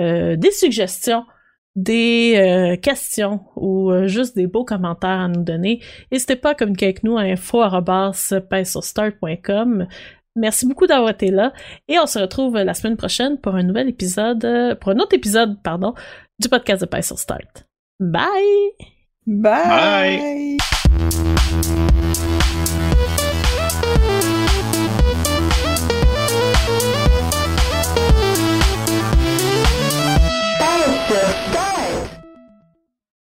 [0.00, 1.26] euh, des suggestions,
[1.76, 6.54] des euh, questions ou euh, juste des beaux commentaires à nous donner, n'hésitez pas à
[6.54, 7.18] communiquer avec nous
[9.22, 9.86] à.
[10.34, 11.52] Merci beaucoup d'avoir été là
[11.88, 15.60] et on se retrouve la semaine prochaine pour un nouvel épisode, pour un autre épisode,
[15.62, 15.94] pardon,
[16.38, 17.66] du podcast de sur Start.
[18.00, 18.22] Bye!
[19.26, 20.56] Bye.
[20.56, 20.58] Bye.
[20.90, 22.07] Thank you.